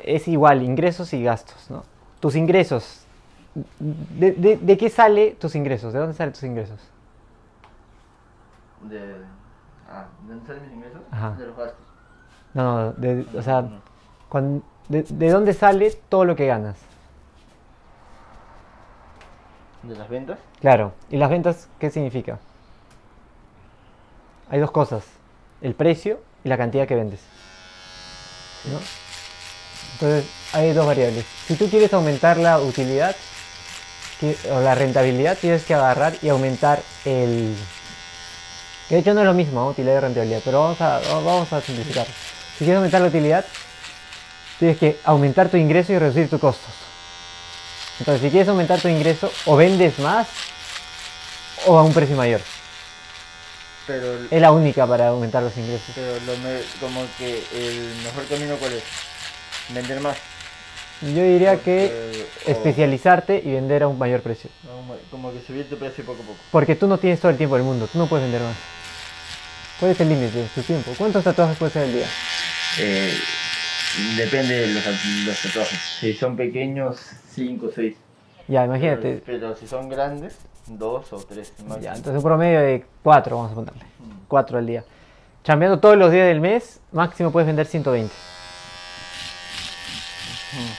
es 0.05 0.27
igual 0.27 0.61
ingresos 0.63 1.13
y 1.13 1.23
gastos, 1.23 1.69
¿no? 1.69 1.83
Tus 2.19 2.35
ingresos. 2.35 3.05
¿De, 3.79 4.31
de- 4.31 4.57
de 4.57 4.77
qué 4.77 4.89
sale 4.89 5.31
tus 5.39 5.55
ingresos? 5.55 5.93
¿De 5.93 5.99
dónde 5.99 6.15
salen 6.15 6.33
tus 6.33 6.43
ingresos? 6.43 6.79
De, 8.81 9.15
ah, 9.89 10.05
¿De 10.23 10.33
dónde 10.33 10.47
salen 10.47 10.63
mis 10.63 10.73
ingresos? 10.73 11.01
Ajá. 11.11 11.31
De 11.31 11.45
los 11.47 11.57
gastos. 11.57 11.85
No, 12.53 12.63
no, 12.85 12.91
de- 12.93 13.25
o 13.37 13.41
sea, 13.41 13.61
No. 13.61 13.81
cuan- 14.29 14.63
de, 14.89 15.03
de 15.03 15.29
dónde 15.31 15.53
sale 15.53 15.91
todo 16.09 16.25
lo 16.25 16.35
que 16.35 16.47
ganas? 16.47 16.77
¿De 19.83 19.95
las 19.95 20.07
ventas? 20.09 20.39
Claro, 20.61 20.93
¿y 21.09 21.17
las 21.17 21.29
ventas 21.29 21.67
qué 21.79 21.89
significa? 21.89 22.39
Hay 24.49 24.59
dos 24.59 24.71
cosas, 24.71 25.05
el 25.61 25.73
precio 25.75 26.19
y 26.43 26.49
la 26.49 26.57
cantidad 26.57 26.87
que 26.87 26.95
vendes. 26.95 27.21
¿no? 28.71 28.79
Entonces, 29.93 30.25
hay 30.53 30.73
dos 30.73 30.85
variables. 30.85 31.25
Si 31.47 31.55
tú 31.55 31.69
quieres 31.69 31.93
aumentar 31.93 32.37
la 32.37 32.59
utilidad 32.59 33.15
que- 34.19 34.37
o 34.51 34.59
la 34.61 34.75
rentabilidad, 34.75 35.37
tienes 35.37 35.63
que 35.63 35.73
agarrar 35.73 36.15
y 36.21 36.29
aumentar 36.29 36.81
el... 37.05 37.55
Que 38.89 38.95
de 38.95 39.01
hecho 39.01 39.13
no 39.13 39.21
es 39.21 39.25
lo 39.27 39.33
mismo, 39.33 39.61
¿no? 39.61 39.67
utilidad 39.69 39.97
y 39.97 39.99
rentabilidad, 40.01 40.41
pero 40.43 40.61
vamos 40.61 40.81
a, 40.81 40.99
vamos 40.99 41.51
a 41.53 41.61
simplificar. 41.61 42.05
Si 42.57 42.59
quieres 42.65 42.75
aumentar 42.77 43.01
la 43.01 43.07
utilidad, 43.07 43.45
tienes 44.59 44.77
que 44.77 44.99
aumentar 45.05 45.49
tu 45.49 45.57
ingreso 45.57 45.93
y 45.93 45.99
reducir 45.99 46.29
tus 46.29 46.39
costos. 46.39 46.71
Entonces, 47.99 48.21
si 48.23 48.29
quieres 48.29 48.49
aumentar 48.49 48.79
tu 48.81 48.87
ingreso, 48.87 49.31
o 49.45 49.55
vendes 49.55 49.97
más 49.99 50.27
o 51.65 51.77
a 51.77 51.83
un 51.83 51.93
precio 51.93 52.15
mayor. 52.15 52.41
Pero, 53.87 54.13
el- 54.13 54.27
Es 54.31 54.41
la 54.41 54.51
única 54.51 54.85
para 54.87 55.07
aumentar 55.09 55.43
los 55.43 55.55
ingresos. 55.57 55.89
pero 55.95 56.13
lo 56.25 56.37
me- 56.37 56.61
como 56.79 57.05
que 57.17 57.43
el 57.53 57.95
mejor 58.03 58.25
camino 58.27 58.55
cuál 58.57 58.73
es? 58.73 58.83
Vender 59.69 59.99
más. 60.01 60.17
Yo 61.01 61.21
diría 61.23 61.57
que 61.57 61.91
o- 62.47 62.49
especializarte 62.51 63.41
y 63.43 63.51
vender 63.51 63.83
a 63.83 63.87
un 63.87 63.97
mayor 63.97 64.21
precio. 64.21 64.49
Como, 65.11 65.31
que 65.31 65.41
subir 65.41 65.69
tu 65.69 65.77
precio 65.77 66.03
poco 66.05 66.21
a 66.23 66.25
poco. 66.25 66.37
Porque 66.51 66.75
tú 66.75 66.87
no 66.87 66.97
tienes 66.97 67.19
todo 67.19 67.31
el 67.31 67.37
tiempo 67.37 67.55
del 67.55 67.63
mundo, 67.65 67.87
tú 67.91 67.97
no 67.97 68.07
puedes 68.07 68.23
vender 68.25 68.41
más. 68.41 68.55
¿Cuál 69.79 69.91
es 69.91 69.99
el 69.99 70.09
límite? 70.09 70.45
Tu 70.55 70.61
tiempo. 70.61 70.91
¿Cuántos 70.97 71.23
tatuajes 71.23 71.57
puedes 71.57 71.75
hacer 71.75 71.89
al 71.89 71.93
día? 71.93 72.05
Eh, 72.79 73.13
depende 74.17 74.55
de 74.55 74.67
los, 74.73 74.85
los 75.25 75.41
tatuajes. 75.41 75.79
Si 75.99 76.13
son 76.13 76.37
pequeños, 76.37 76.99
5 77.31 77.65
o 77.65 77.71
6. 77.73 77.95
Ya, 78.47 78.65
imagínate. 78.65 79.21
Pero, 79.25 79.39
pero 79.39 79.55
si 79.55 79.67
son 79.67 79.89
grandes, 79.89 80.37
2 80.67 81.13
o 81.13 81.17
3. 81.17 81.53
Ya, 81.81 81.89
entonces 81.95 82.15
un 82.15 82.23
promedio 82.23 82.61
de 82.61 82.85
4, 83.03 83.35
vamos 83.35 83.51
a 83.51 83.55
ponerle. 83.55 83.81
4 84.27 84.57
al 84.57 84.65
día. 84.67 84.83
Chambeando 85.43 85.79
todos 85.79 85.97
los 85.97 86.11
días 86.11 86.27
del 86.27 86.39
mes, 86.39 86.79
máximo 86.91 87.31
puedes 87.31 87.47
vender 87.47 87.65
120. 87.65 88.13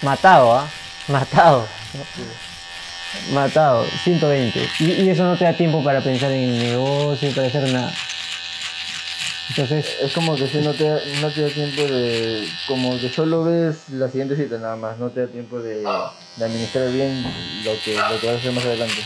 Matado, 0.02 0.54
¿ah? 0.54 0.68
Matado. 1.08 1.66
Matado, 3.32 3.84
120. 4.04 4.68
Y, 4.80 4.84
y 5.02 5.08
eso 5.10 5.24
no 5.24 5.37
te 5.37 5.44
da 5.44 5.56
tiempo 5.56 5.82
para 5.84 6.00
pensar 6.00 6.30
en 6.32 6.50
el 6.50 6.58
negocio, 6.58 7.30
para 7.32 7.46
hacer 7.46 7.72
nada. 7.72 7.92
Entonces, 9.50 9.87
Es 10.02 10.12
como 10.12 10.34
que 10.37 10.48
si 10.48 10.58
no 10.58 10.72
te, 10.72 10.88
no 11.20 11.30
te 11.30 11.42
da 11.42 11.48
tiempo 11.48 11.82
de... 11.82 12.48
Como 12.66 12.98
que 12.98 13.08
solo 13.10 13.44
ves 13.44 13.88
la 13.90 14.08
siguiente 14.08 14.34
cita 14.37 14.58
nada 14.58 14.74
más. 14.76 14.98
No 14.98 15.10
te 15.10 15.20
da 15.20 15.26
tiempo 15.28 15.60
de, 15.60 15.82
de 16.37 16.44
administrar 16.44 16.90
bien 16.90 17.22
lo 17.64 17.72
que, 17.84 17.94
lo 17.94 18.20
que 18.20 18.26
vas 18.26 18.37
a 18.37 18.38
hacer 18.38 18.52
más 18.52 18.64
adelante. 18.64 19.02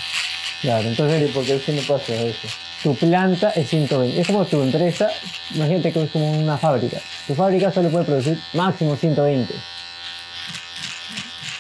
claro, 0.62 0.88
entonces 0.88 1.26
Sí, 1.26 1.32
porque 1.34 1.56
eso 1.56 1.72
me 1.72 1.82
pasa 1.82 2.14
eso. 2.14 2.48
tu 2.82 2.94
planta 2.94 3.50
es 3.50 3.68
120. 3.68 4.20
Es 4.20 4.26
como 4.26 4.44
tu 4.46 4.62
empresa, 4.62 5.10
imagínate 5.54 5.92
que 5.92 6.04
es 6.04 6.10
como 6.10 6.30
una 6.32 6.56
fábrica. 6.56 6.98
Tu 7.26 7.34
fábrica 7.34 7.70
solo 7.72 7.90
puede 7.90 8.04
producir 8.06 8.38
máximo 8.54 8.96
120. 8.96 9.52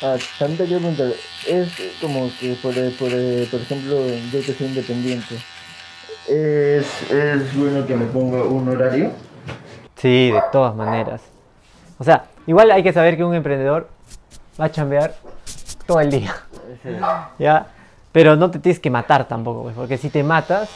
También 0.00 0.58
te 0.58 0.64
quiero 0.64 0.78
preguntar, 0.78 1.12
es 1.46 1.68
como 2.00 2.30
que 2.38 2.54
por, 2.62 2.72
por, 2.72 3.10
por 3.50 3.60
ejemplo, 3.60 4.06
yo 4.32 4.40
que 4.44 4.54
soy 4.54 4.68
independiente, 4.68 5.34
¿es, 6.28 7.10
es 7.10 7.56
bueno 7.56 7.84
que 7.84 7.96
me 7.96 8.06
ponga 8.06 8.44
un 8.44 8.68
horario? 8.68 9.10
Sí, 9.96 10.30
de 10.30 10.40
todas 10.52 10.76
maneras. 10.76 11.20
O 11.98 12.04
sea, 12.04 12.26
igual 12.46 12.70
hay 12.70 12.84
que 12.84 12.92
saber 12.92 13.16
que 13.16 13.24
un 13.24 13.34
emprendedor 13.34 13.88
va 14.60 14.66
a 14.66 14.70
chambear 14.70 15.16
todo 15.86 16.00
el 16.00 16.10
día, 16.10 16.36
¿ya? 17.38 17.66
Pero 18.12 18.36
no 18.36 18.50
te 18.50 18.60
tienes 18.60 18.78
que 18.78 18.90
matar 18.90 19.26
tampoco, 19.26 19.64
pues, 19.64 19.74
porque 19.74 19.98
si 19.98 20.10
te 20.10 20.22
matas, 20.22 20.68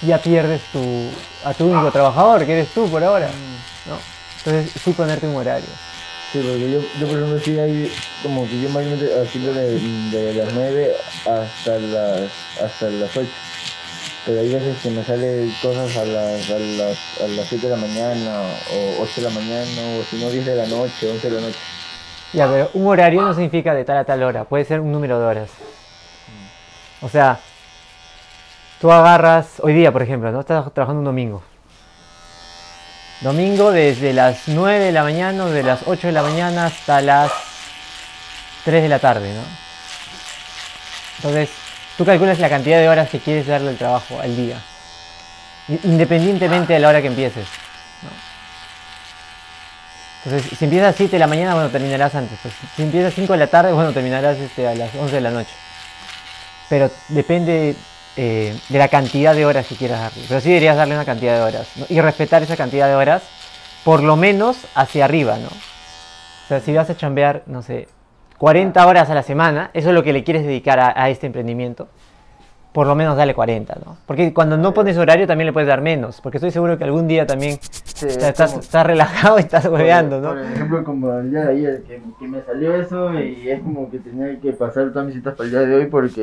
ya 0.00 0.16
pierdes 0.16 0.62
tu, 0.72 1.10
a 1.44 1.52
tu 1.52 1.66
único 1.66 1.90
trabajador, 1.90 2.46
que 2.46 2.52
eres 2.52 2.68
tú 2.72 2.88
por 2.88 3.04
ahora. 3.04 3.28
¿no? 3.86 3.96
Entonces, 4.38 4.82
sí 4.82 4.92
ponerte 4.92 5.28
un 5.28 5.36
horario. 5.36 5.68
Sí, 6.32 6.38
porque 6.38 6.70
yo, 6.70 6.80
yo 7.00 7.06
por 7.08 7.18
ejemplo 7.18 7.40
sí 7.40 7.58
hay 7.58 7.92
como 8.22 8.46
que 8.46 8.60
yo 8.60 8.68
mayormente 8.68 9.20
haciendo 9.20 9.52
de, 9.52 9.80
de 10.10 10.34
las 10.34 10.52
9 10.54 10.94
hasta 11.26 11.78
las 11.78 12.30
hasta 12.62 12.90
las 12.90 13.16
8. 13.16 13.28
Pero 14.26 14.40
hay 14.40 14.52
veces 14.52 14.76
que 14.82 14.90
me 14.90 15.02
salen 15.02 15.52
cosas 15.62 15.96
a 15.96 16.04
las, 16.04 16.50
a 16.50 16.58
las, 16.58 16.98
a 17.20 17.26
las 17.26 17.46
7 17.48 17.66
de 17.66 17.70
la 17.70 17.80
mañana, 17.80 18.42
o 18.72 19.02
8 19.02 19.12
de 19.16 19.22
la 19.22 19.30
mañana, 19.30 19.82
o 19.98 20.04
si 20.08 20.22
no 20.22 20.30
10 20.30 20.46
de 20.46 20.56
la 20.56 20.66
noche, 20.66 21.10
11 21.10 21.30
de 21.30 21.34
la 21.34 21.46
noche. 21.46 21.58
Ya, 22.32 22.48
pero 22.48 22.70
un 22.74 22.86
horario 22.86 23.22
no 23.22 23.34
significa 23.34 23.74
de 23.74 23.84
tal 23.84 23.96
a 23.96 24.04
tal 24.04 24.22
hora, 24.22 24.44
puede 24.44 24.64
ser 24.64 24.80
un 24.80 24.92
número 24.92 25.18
de 25.18 25.26
horas. 25.26 25.50
O 27.00 27.08
sea, 27.08 27.40
tú 28.80 28.92
agarras, 28.92 29.58
hoy 29.60 29.72
día 29.72 29.90
por 29.90 30.02
ejemplo, 30.02 30.30
¿no? 30.30 30.40
Estás 30.40 30.72
trabajando 30.72 31.00
un 31.00 31.06
domingo. 31.06 31.42
Domingo 33.20 33.70
desde 33.70 34.14
las 34.14 34.48
9 34.48 34.78
de 34.78 34.92
la 34.92 35.02
mañana, 35.02 35.44
o 35.44 35.50
de 35.50 35.62
las 35.62 35.80
8 35.84 36.06
de 36.06 36.12
la 36.12 36.22
mañana 36.22 36.66
hasta 36.66 37.02
las 37.02 37.30
3 38.64 38.82
de 38.82 38.88
la 38.88 38.98
tarde, 38.98 39.34
¿no? 39.34 39.42
Entonces, 41.16 41.50
tú 41.98 42.06
calculas 42.06 42.38
la 42.38 42.48
cantidad 42.48 42.78
de 42.78 42.88
horas 42.88 43.10
que 43.10 43.20
quieres 43.20 43.46
darle 43.46 43.70
al 43.70 43.76
trabajo 43.76 44.18
al 44.20 44.34
día. 44.34 44.58
Independientemente 45.84 46.72
de 46.72 46.78
la 46.78 46.88
hora 46.88 47.02
que 47.02 47.08
empieces. 47.08 47.46
Entonces, 50.24 50.58
si 50.58 50.64
empiezas 50.64 50.94
a 50.94 50.96
7 50.96 51.12
de 51.12 51.18
la 51.18 51.26
mañana, 51.26 51.54
bueno, 51.54 51.68
terminarás 51.68 52.14
antes. 52.14 52.38
Pues, 52.40 52.54
si 52.74 52.82
empiezas 52.82 53.12
a 53.12 53.16
5 53.16 53.32
de 53.34 53.38
la 53.38 53.46
tarde, 53.48 53.72
bueno, 53.72 53.92
terminarás 53.92 54.38
este, 54.38 54.66
a 54.66 54.74
las 54.74 54.94
11 54.94 55.14
de 55.14 55.20
la 55.20 55.30
noche. 55.30 55.52
Pero 56.70 56.90
depende 57.08 57.76
eh, 58.22 58.54
de 58.68 58.78
la 58.78 58.88
cantidad 58.88 59.34
de 59.34 59.46
horas 59.46 59.66
que 59.66 59.76
quieras 59.76 60.00
darle. 60.00 60.22
Pero 60.28 60.40
sí 60.40 60.48
deberías 60.48 60.76
darle 60.76 60.94
una 60.94 61.04
cantidad 61.06 61.36
de 61.36 61.42
horas. 61.42 61.68
¿no? 61.76 61.86
Y 61.88 62.00
respetar 62.00 62.42
esa 62.42 62.56
cantidad 62.56 62.86
de 62.88 62.94
horas, 62.94 63.22
por 63.84 64.02
lo 64.02 64.16
menos 64.16 64.58
hacia 64.74 65.04
arriba, 65.06 65.38
¿no? 65.38 65.48
O 65.48 66.48
sea, 66.48 66.60
si 66.60 66.74
vas 66.74 66.90
a 66.90 66.96
chambear, 66.96 67.42
no 67.46 67.62
sé, 67.62 67.88
40 68.38 68.86
horas 68.86 69.08
a 69.08 69.14
la 69.14 69.22
semana, 69.22 69.70
eso 69.72 69.88
es 69.88 69.94
lo 69.94 70.02
que 70.02 70.12
le 70.12 70.22
quieres 70.24 70.42
dedicar 70.44 70.78
a, 70.80 70.92
a 71.02 71.08
este 71.08 71.26
emprendimiento, 71.26 71.88
por 72.72 72.86
lo 72.86 72.94
menos 72.94 73.16
dale 73.16 73.34
40, 73.34 73.78
¿no? 73.84 73.96
Porque 74.06 74.32
cuando 74.34 74.56
no 74.56 74.72
pones 74.74 74.96
horario 74.98 75.26
también 75.26 75.46
le 75.46 75.52
puedes 75.52 75.68
dar 75.68 75.80
menos, 75.80 76.20
porque 76.20 76.38
estoy 76.38 76.50
seguro 76.50 76.76
que 76.78 76.84
algún 76.84 77.08
día 77.08 77.26
también 77.26 77.58
Sí, 77.62 78.06
estás, 78.06 78.16
es 78.16 78.16
estás- 78.28 78.50
como- 78.50 78.62
estás 78.62 78.86
relajado 78.86 79.38
y 79.38 79.42
estás 79.42 79.64
hueveando, 79.66 80.20
Por 80.20 80.36
¿no? 80.36 80.42
ejemplo, 80.42 80.84
como 80.84 81.12
el 81.18 81.30
día 81.30 81.40
de 81.46 81.52
ayer, 81.52 81.82
que, 81.84 82.00
que 82.18 82.28
me 82.28 82.42
salió 82.42 82.74
eso 82.74 83.12
y 83.18 83.48
es 83.50 83.60
como 83.60 83.90
que 83.90 83.98
tenía 83.98 84.38
que 84.40 84.52
pasar 84.52 84.90
todas 84.92 85.06
mis 85.06 85.14
citas 85.16 85.34
para 85.34 85.44
el 85.46 85.50
día 85.50 85.60
de 85.60 85.74
hoy 85.74 85.86
porque 85.86 86.22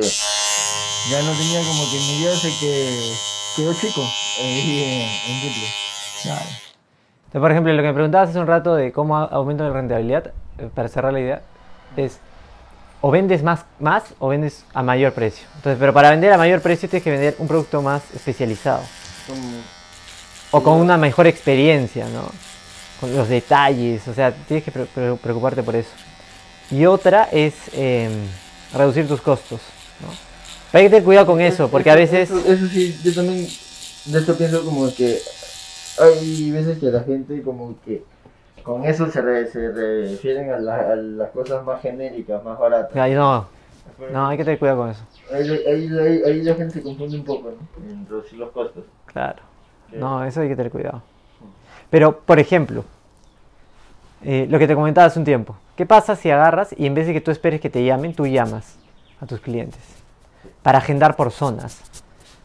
ya 1.10 1.22
no 1.22 1.32
tenía 1.32 1.60
como 1.60 1.84
que 1.90 1.96
mi 1.98 2.18
día 2.18 2.34
se 2.36 2.48
que 2.58 3.12
quedó 3.56 3.74
chico 3.74 4.02
eh, 4.40 5.08
en, 5.26 5.32
en 5.34 5.40
triple. 5.40 5.68
Entonces, 6.24 7.40
por 7.40 7.50
ejemplo, 7.50 7.72
lo 7.72 7.82
que 7.82 7.88
me 7.88 7.94
preguntabas 7.94 8.30
hace 8.30 8.38
un 8.38 8.46
rato 8.46 8.74
de 8.74 8.92
cómo 8.92 9.16
a- 9.16 9.24
aumento 9.24 9.64
la 9.64 9.72
rentabilidad, 9.72 10.32
eh, 10.58 10.68
para 10.74 10.88
cerrar 10.88 11.12
la 11.12 11.20
idea, 11.20 11.42
es 11.96 12.18
o 13.00 13.10
vendes 13.10 13.42
más, 13.42 13.60
más 13.78 14.02
o 14.18 14.28
vendes 14.28 14.64
a 14.74 14.82
mayor 14.82 15.12
precio. 15.12 15.46
Entonces, 15.56 15.78
pero 15.78 15.92
para 15.92 16.10
vender 16.10 16.32
a 16.32 16.38
mayor 16.38 16.60
precio 16.60 16.88
tienes 16.88 17.04
que 17.04 17.10
vender 17.10 17.36
un 17.38 17.46
producto 17.46 17.80
más 17.80 18.02
especializado 18.14 18.82
Como, 19.26 19.40
o 20.50 20.62
con 20.62 20.74
una 20.80 20.96
mejor 20.96 21.26
experiencia, 21.26 22.06
¿no? 22.08 22.28
Con 23.00 23.14
los 23.14 23.28
detalles, 23.28 24.08
o 24.08 24.14
sea, 24.14 24.32
tienes 24.32 24.64
que 24.64 24.72
pre- 24.72 24.86
pre- 24.86 25.14
preocuparte 25.14 25.62
por 25.62 25.76
eso. 25.76 25.90
Y 26.70 26.86
otra 26.86 27.28
es 27.30 27.54
em, 27.72 28.10
reducir 28.74 29.06
tus 29.06 29.20
costos, 29.20 29.60
¿no? 30.00 30.08
Hay 30.72 30.84
que 30.84 30.90
tener 30.90 31.04
cuidado 31.04 31.26
con 31.26 31.40
eso, 31.40 31.68
porque 31.70 31.90
a 31.90 31.94
veces... 31.94 32.30
Eso, 32.30 32.38
eso 32.52 32.66
sí, 32.68 32.98
yo 33.02 33.14
también 33.14 33.46
de 34.06 34.18
esto 34.18 34.34
pienso 34.36 34.64
como 34.64 34.92
que 34.94 35.18
hay 35.98 36.50
veces 36.50 36.78
que 36.78 36.86
la 36.86 37.00
gente 37.00 37.42
como 37.42 37.74
que 37.84 38.04
con 38.62 38.84
eso 38.84 39.10
se, 39.10 39.20
re- 39.22 39.50
se 39.50 39.70
refieren 39.72 40.50
a, 40.52 40.58
la- 40.58 40.92
a 40.92 40.96
las 40.96 41.30
cosas 41.30 41.64
más 41.64 41.80
genéricas, 41.80 42.42
más 42.44 42.58
baratas. 42.58 42.94
Ay, 42.96 43.14
no, 43.14 43.46
no, 44.12 44.28
hay 44.28 44.36
que 44.36 44.44
tener 44.44 44.58
cuidado 44.58 44.78
con 44.82 44.90
eso. 44.90 45.02
Ahí, 45.32 45.48
ahí, 45.50 45.88
ahí- 45.98 46.22
ahí 46.26 46.42
la 46.42 46.54
gente 46.54 46.74
se 46.74 46.82
confunde 46.82 47.16
un 47.16 47.24
poco, 47.24 47.50
¿no? 47.50 47.90
En 47.90 48.06
reducir 48.06 48.38
los 48.38 48.50
costos. 48.50 48.84
Claro. 49.06 49.42
No, 49.92 50.22
eso 50.24 50.42
hay 50.42 50.48
que 50.48 50.56
tener 50.56 50.70
cuidado. 50.70 51.02
Pero, 51.88 52.18
por 52.20 52.38
ejemplo, 52.38 52.84
eh, 54.22 54.46
lo 54.50 54.58
que 54.58 54.66
te 54.66 54.74
comentaba 54.74 55.06
hace 55.06 55.18
un 55.18 55.24
tiempo. 55.24 55.56
¿Qué 55.76 55.86
pasa 55.86 56.14
si 56.14 56.30
agarras 56.30 56.74
y 56.76 56.84
en 56.86 56.94
vez 56.94 57.06
de 57.06 57.14
que 57.14 57.20
tú 57.22 57.30
esperes 57.30 57.60
que 57.60 57.70
te 57.70 57.82
llamen, 57.84 58.12
tú 58.14 58.26
llamas 58.26 58.76
a 59.20 59.26
tus 59.26 59.40
clientes? 59.40 59.80
Para 60.68 60.80
agendar 60.80 61.16
por 61.16 61.30
zonas. 61.30 61.78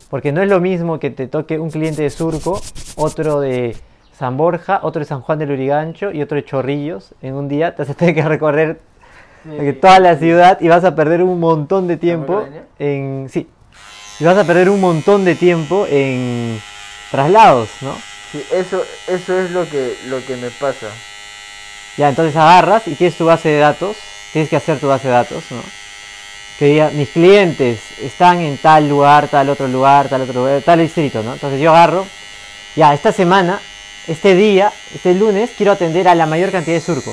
Porque 0.09 0.31
no 0.31 0.41
es 0.41 0.47
lo 0.47 0.61
mismo 0.61 0.97
que 0.97 1.09
te 1.09 1.27
toque 1.27 1.59
un 1.59 1.69
cliente 1.69 2.03
de 2.03 2.09
Surco, 2.09 2.61
otro 2.95 3.41
de 3.41 3.75
San 4.17 4.37
Borja, 4.37 4.79
otro 4.81 5.01
de 5.01 5.05
San 5.05 5.19
Juan 5.19 5.39
del 5.39 5.51
Urigancho 5.51 6.09
y 6.09 6.21
otro 6.21 6.37
de 6.37 6.45
Chorrillos. 6.45 7.13
En 7.21 7.33
un 7.33 7.49
día 7.49 7.75
te 7.75 7.81
vas 7.81 7.89
a 7.89 7.95
tener 7.95 8.15
que 8.15 8.23
recorrer 8.23 8.79
eh, 9.51 9.73
toda 9.73 9.99
la 9.99 10.15
ciudad 10.15 10.57
y 10.61 10.69
vas 10.69 10.85
a 10.85 10.95
perder 10.95 11.21
un 11.21 11.37
montón 11.37 11.85
de 11.89 11.97
tiempo 11.97 12.45
en... 12.79 13.27
Sí. 13.29 13.49
Y 14.21 14.23
vas 14.23 14.37
a 14.37 14.45
perder 14.45 14.69
un 14.69 14.79
montón 14.79 15.25
de 15.25 15.35
tiempo 15.35 15.85
en 15.89 16.61
traslados, 17.11 17.71
¿no? 17.81 17.93
Sí, 18.31 18.41
eso, 18.53 18.85
eso 19.09 19.37
es 19.37 19.51
lo 19.51 19.69
que, 19.69 19.97
lo 20.07 20.25
que 20.25 20.37
me 20.37 20.49
pasa. 20.49 20.87
Ya, 21.97 22.07
entonces 22.07 22.37
agarras 22.37 22.87
y 22.87 22.95
tienes 22.95 23.17
tu 23.17 23.25
base 23.25 23.49
de 23.49 23.59
datos, 23.59 23.97
tienes 24.31 24.49
que 24.49 24.55
hacer 24.55 24.79
tu 24.79 24.87
base 24.87 25.09
de 25.09 25.13
datos, 25.13 25.43
¿no? 25.51 25.82
Que 26.59 26.65
diga, 26.65 26.91
mis 26.91 27.09
clientes 27.09 27.79
están 27.99 28.39
en 28.39 28.57
tal 28.57 28.87
lugar, 28.87 29.27
tal 29.27 29.49
otro 29.49 29.67
lugar, 29.67 30.07
tal 30.07 30.21
otro 30.21 30.41
lugar, 30.41 30.61
tal 30.61 30.79
distrito, 30.79 31.23
¿no? 31.23 31.33
Entonces 31.33 31.59
yo 31.59 31.71
agarro, 31.71 32.05
ya, 32.75 32.93
esta 32.93 33.11
semana, 33.11 33.59
este 34.07 34.35
día, 34.35 34.71
este 34.93 35.13
lunes, 35.15 35.51
quiero 35.57 35.71
atender 35.71 36.07
a 36.07 36.15
la 36.15 36.25
mayor 36.25 36.51
cantidad 36.51 36.75
de 36.75 36.81
surco. 36.81 37.11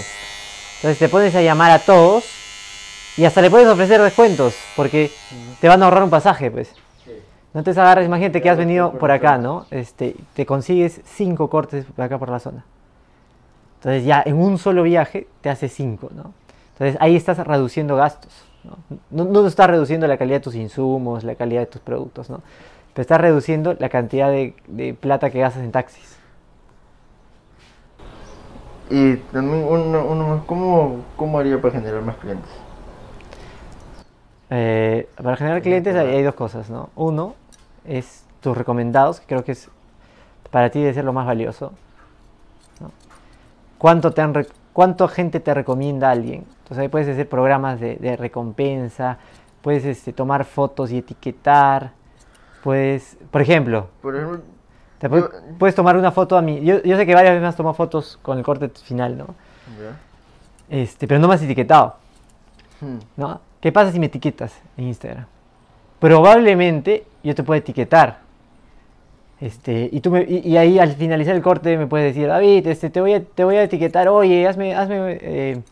Entonces 0.76 0.98
te 0.98 1.09
pones 1.09 1.35
a 1.35 1.42
llamar 1.42 1.70
a 1.70 1.79
todos 1.79 2.24
y 3.16 3.24
hasta 3.24 3.42
le 3.42 3.50
puedes 3.50 3.68
ofrecer 3.68 4.00
descuentos, 4.00 4.55
porque 4.76 5.11
te 5.61 5.68
van 5.68 5.83
a 5.83 5.87
ahorrar 5.87 6.03
un 6.03 6.11
pasaje, 6.11 6.50
pues. 6.50 6.72
No 7.53 7.64
te 7.64 7.70
agarras, 7.70 8.07
imagínate 8.07 8.40
que 8.40 8.48
has 8.48 8.59
venido 8.59 8.92
por 8.92 9.11
acá, 9.11 9.37
¿no? 9.37 9.66
Este, 9.70 10.14
te 10.35 10.46
consigues 10.46 11.00
cinco 11.05 11.50
cortes 11.50 11.85
por 11.85 12.05
acá 12.05 12.18
por 12.18 12.29
la 12.29 12.38
zona. 12.38 12.64
Entonces 13.81 14.05
ya 14.05 14.22
en 14.24 14.37
un 14.37 14.59
solo 14.59 14.83
viaje 14.83 15.26
te 15.40 15.48
hace 15.48 15.68
5, 15.68 16.11
¿no? 16.14 16.35
Entonces 16.81 16.97
ahí 17.03 17.14
estás 17.14 17.37
reduciendo 17.47 17.95
gastos, 17.95 18.33
¿no? 18.64 18.79
No, 19.11 19.31
no 19.31 19.47
estás 19.47 19.69
reduciendo 19.69 20.07
la 20.07 20.16
calidad 20.16 20.37
de 20.37 20.45
tus 20.45 20.55
insumos, 20.55 21.25
la 21.25 21.35
calidad 21.35 21.61
de 21.61 21.66
tus 21.66 21.83
productos, 21.83 22.31
¿no? 22.31 22.40
Pero 22.95 23.03
estás 23.03 23.21
reduciendo 23.21 23.75
la 23.79 23.90
cantidad 23.90 24.31
de, 24.31 24.55
de 24.66 24.95
plata 24.95 25.29
que 25.29 25.40
gastas 25.40 25.62
en 25.62 25.73
taxis. 25.73 26.16
Y 28.88 29.16
también 29.16 29.62
uno, 29.69 30.07
uno 30.07 30.29
más, 30.29 30.45
¿cómo, 30.47 31.05
¿cómo 31.16 31.38
haría 31.38 31.61
para 31.61 31.75
generar 31.75 32.01
más 32.01 32.16
clientes? 32.16 32.51
Eh, 34.49 35.07
para 35.23 35.37
generar 35.37 35.61
clientes 35.61 35.95
hay, 35.95 36.07
hay 36.16 36.23
dos 36.23 36.35
cosas, 36.35 36.71
¿no? 36.71 36.88
Uno 36.97 37.35
es 37.85 38.25
tus 38.40 38.57
recomendados, 38.57 39.21
que 39.21 39.27
creo 39.27 39.45
que 39.45 39.53
es 39.53 39.69
para 40.51 40.71
ti 40.71 40.81
debe 40.81 40.95
ser 40.95 41.05
lo 41.05 41.12
más 41.12 41.27
valioso. 41.27 41.73
¿no? 42.81 42.90
¿Cuánto, 43.77 44.12
te 44.12 44.23
han 44.23 44.47
¿Cuánto 44.73 45.09
gente 45.09 45.40
te 45.40 45.53
recomienda 45.53 46.09
a 46.09 46.12
alguien? 46.12 46.47
Entonces 46.70 46.83
ahí 46.83 46.88
puedes 46.88 47.09
hacer 47.09 47.28
programas 47.28 47.80
de, 47.80 47.96
de 47.96 48.16
recompensa, 48.16 49.18
puedes 49.61 49.85
este, 49.85 50.12
tomar 50.12 50.44
fotos 50.44 50.92
y 50.92 50.98
etiquetar, 50.98 51.90
puedes, 52.62 53.16
por 53.33 53.42
ejemplo, 53.42 53.88
Por 54.00 54.14
ejemplo, 54.14 54.40
te 55.00 55.09
puedes, 55.09 55.24
Yo- 55.24 55.59
puedes 55.59 55.74
tomar 55.74 55.96
una 55.96 56.12
foto 56.12 56.38
a 56.38 56.42
mí. 56.42 56.61
Yo, 56.64 56.80
yo 56.85 56.96
sé 56.96 57.06
que 57.06 57.14
varias 57.14 57.33
veces 57.33 57.42
me 57.42 57.48
has 57.48 57.56
tomado 57.56 57.74
fotos 57.74 58.20
con 58.22 58.38
el 58.38 58.44
corte 58.44 58.68
final, 58.68 59.18
¿no? 59.18 59.35
Este, 60.68 61.09
pero 61.09 61.18
no 61.18 61.26
me 61.26 61.35
has 61.35 61.42
etiquetado. 61.42 61.96
Hmm. 62.80 62.98
¿no? 63.16 63.40
¿Qué 63.61 63.72
pasa 63.72 63.90
si 63.90 63.98
me 63.98 64.06
etiquetas 64.06 64.56
en 64.76 64.85
Instagram? 64.87 65.26
Probablemente 65.98 67.04
yo 67.24 67.35
te 67.35 67.42
puedo 67.42 67.59
etiquetar. 67.59 68.18
Este, 69.40 69.88
y, 69.90 70.00
tú 70.00 70.12
me- 70.12 70.22
y, 70.22 70.48
y 70.50 70.56
ahí 70.56 70.78
al 70.78 70.92
finalizar 70.92 71.35
el 71.35 71.42
corte 71.42 71.76
me 71.76 71.88
puedes 71.88 72.14
decir, 72.14 72.28
David, 72.28 72.64
este, 72.68 72.90
te, 72.90 73.00
voy 73.00 73.14
a, 73.14 73.24
te 73.24 73.42
voy 73.42 73.56
a 73.56 73.64
etiquetar, 73.64 74.06
oye, 74.09 74.46
hazme, 74.46 74.74
hazme 74.74 75.18
eh, 75.20 75.62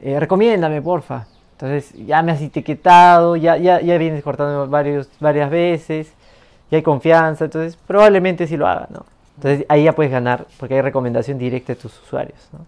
eh, 0.00 0.18
recomiéndame, 0.20 0.82
porfa. 0.82 1.26
Entonces 1.52 1.92
ya 2.06 2.22
me 2.22 2.32
has 2.32 2.42
etiquetado, 2.42 3.36
ya, 3.36 3.56
ya, 3.56 3.80
ya 3.80 3.96
vienes 3.96 4.22
cortando 4.22 4.66
varios, 4.68 5.08
varias 5.20 5.50
veces, 5.50 6.12
ya 6.70 6.76
hay 6.76 6.82
confianza, 6.82 7.46
entonces 7.46 7.76
probablemente 7.86 8.46
sí 8.46 8.56
lo 8.56 8.66
haga, 8.66 8.88
¿no? 8.90 9.06
Entonces 9.36 9.64
ahí 9.68 9.84
ya 9.84 9.94
puedes 9.94 10.12
ganar, 10.12 10.46
porque 10.58 10.74
hay 10.74 10.82
recomendación 10.82 11.38
directa 11.38 11.74
de 11.74 11.80
tus 11.80 11.98
usuarios, 12.02 12.48
¿no? 12.52 12.60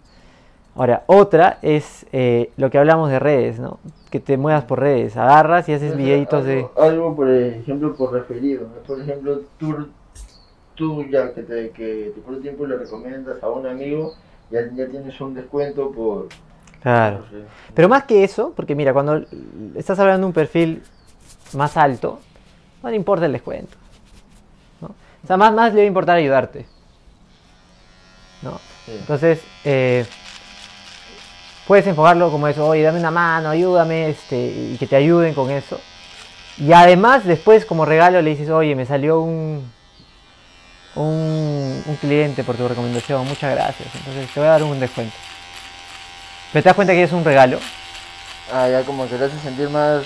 Ahora, 0.79 1.03
otra 1.07 1.59
es 1.61 2.07
eh, 2.13 2.53
lo 2.57 2.71
que 2.71 2.79
hablamos 2.79 3.11
de 3.11 3.19
redes, 3.19 3.59
¿no? 3.59 3.81
Que 4.11 4.21
te 4.21 4.37
muevas 4.37 4.63
por 4.63 4.79
redes, 4.79 5.17
agarras 5.17 5.69
y 5.69 5.73
haces 5.73 5.97
videitos 5.97 6.45
de... 6.45 6.69
algo, 6.77 7.17
por 7.17 7.29
ejemplo, 7.29 7.97
por 7.97 8.13
referido. 8.13 8.63
¿no? 8.63 8.81
Por 8.87 9.01
ejemplo, 9.01 9.41
tú, 9.59 9.89
tú 10.77 11.05
ya 11.11 11.35
que 11.35 11.43
te, 11.43 11.71
que 11.71 12.13
te 12.15 12.21
por 12.21 12.41
tiempo 12.41 12.65
le 12.65 12.77
recomiendas 12.77 13.43
a 13.43 13.51
un 13.51 13.67
amigo, 13.67 14.15
ya, 14.53 14.61
ya 14.73 14.87
tienes 14.87 15.21
un 15.21 15.35
descuento 15.35 15.91
por... 15.91 16.29
Claro. 16.83 17.25
Pero 17.75 17.89
más 17.89 18.05
que 18.05 18.25
eso, 18.25 18.53
porque 18.57 18.75
mira, 18.75 18.93
cuando 18.93 19.25
estás 19.75 19.99
hablando 19.99 20.21
de 20.21 20.27
un 20.27 20.33
perfil 20.33 20.83
más 21.53 21.77
alto, 21.77 22.21
no 22.83 22.91
le 22.91 22.97
importa 22.97 23.27
el 23.27 23.33
descuento. 23.33 23.77
¿no? 24.81 24.89
O 24.89 25.27
sea, 25.27 25.37
más, 25.37 25.53
más 25.53 25.73
le 25.73 25.81
va 25.81 25.85
a 25.85 25.87
importar 25.87 26.17
ayudarte. 26.17 26.67
¿No? 28.43 28.61
Sí. 28.87 28.93
Entonces, 28.93 29.41
eh, 29.65 30.07
puedes 31.67 31.87
enfocarlo 31.87 32.31
como 32.31 32.49
eso, 32.49 32.67
oye, 32.67 32.83
dame 32.83 33.01
una 33.01 33.11
mano, 33.11 33.51
ayúdame, 33.51 34.11
este, 34.11 34.37
y 34.37 34.77
que 34.79 34.87
te 34.87 34.97
ayuden 34.97 35.35
con 35.35 35.51
eso. 35.51 35.81
Y 36.57 36.73
además, 36.73 37.25
después, 37.25 37.65
como 37.65 37.85
regalo, 37.85 38.23
le 38.23 38.31
dices, 38.31 38.51
oye, 38.51 38.75
me 38.75 38.87
salió 38.87 39.21
un, 39.21 39.71
un, 40.95 41.83
un 41.87 41.97
cliente 41.97 42.45
por 42.45 42.57
tu 42.57 42.67
recomendación, 42.67 43.27
muchas 43.27 43.55
gracias. 43.55 43.95
Entonces, 43.95 44.33
te 44.33 44.41
voy 44.41 44.49
a 44.49 44.53
dar 44.53 44.63
un 44.63 44.81
descuento. 44.81 45.15
Pero 46.53 46.63
te 46.63 46.69
das 46.69 46.75
cuenta 46.77 46.93
que 46.93 47.03
es 47.03 47.13
un 47.13 47.25
regalo. 47.25 47.59
Ah, 48.53 48.69
ya 48.69 48.83
como 48.83 49.09
que 49.09 49.17
te 49.17 49.25
hace 49.25 49.39
sentir 49.41 49.69
más. 49.69 50.05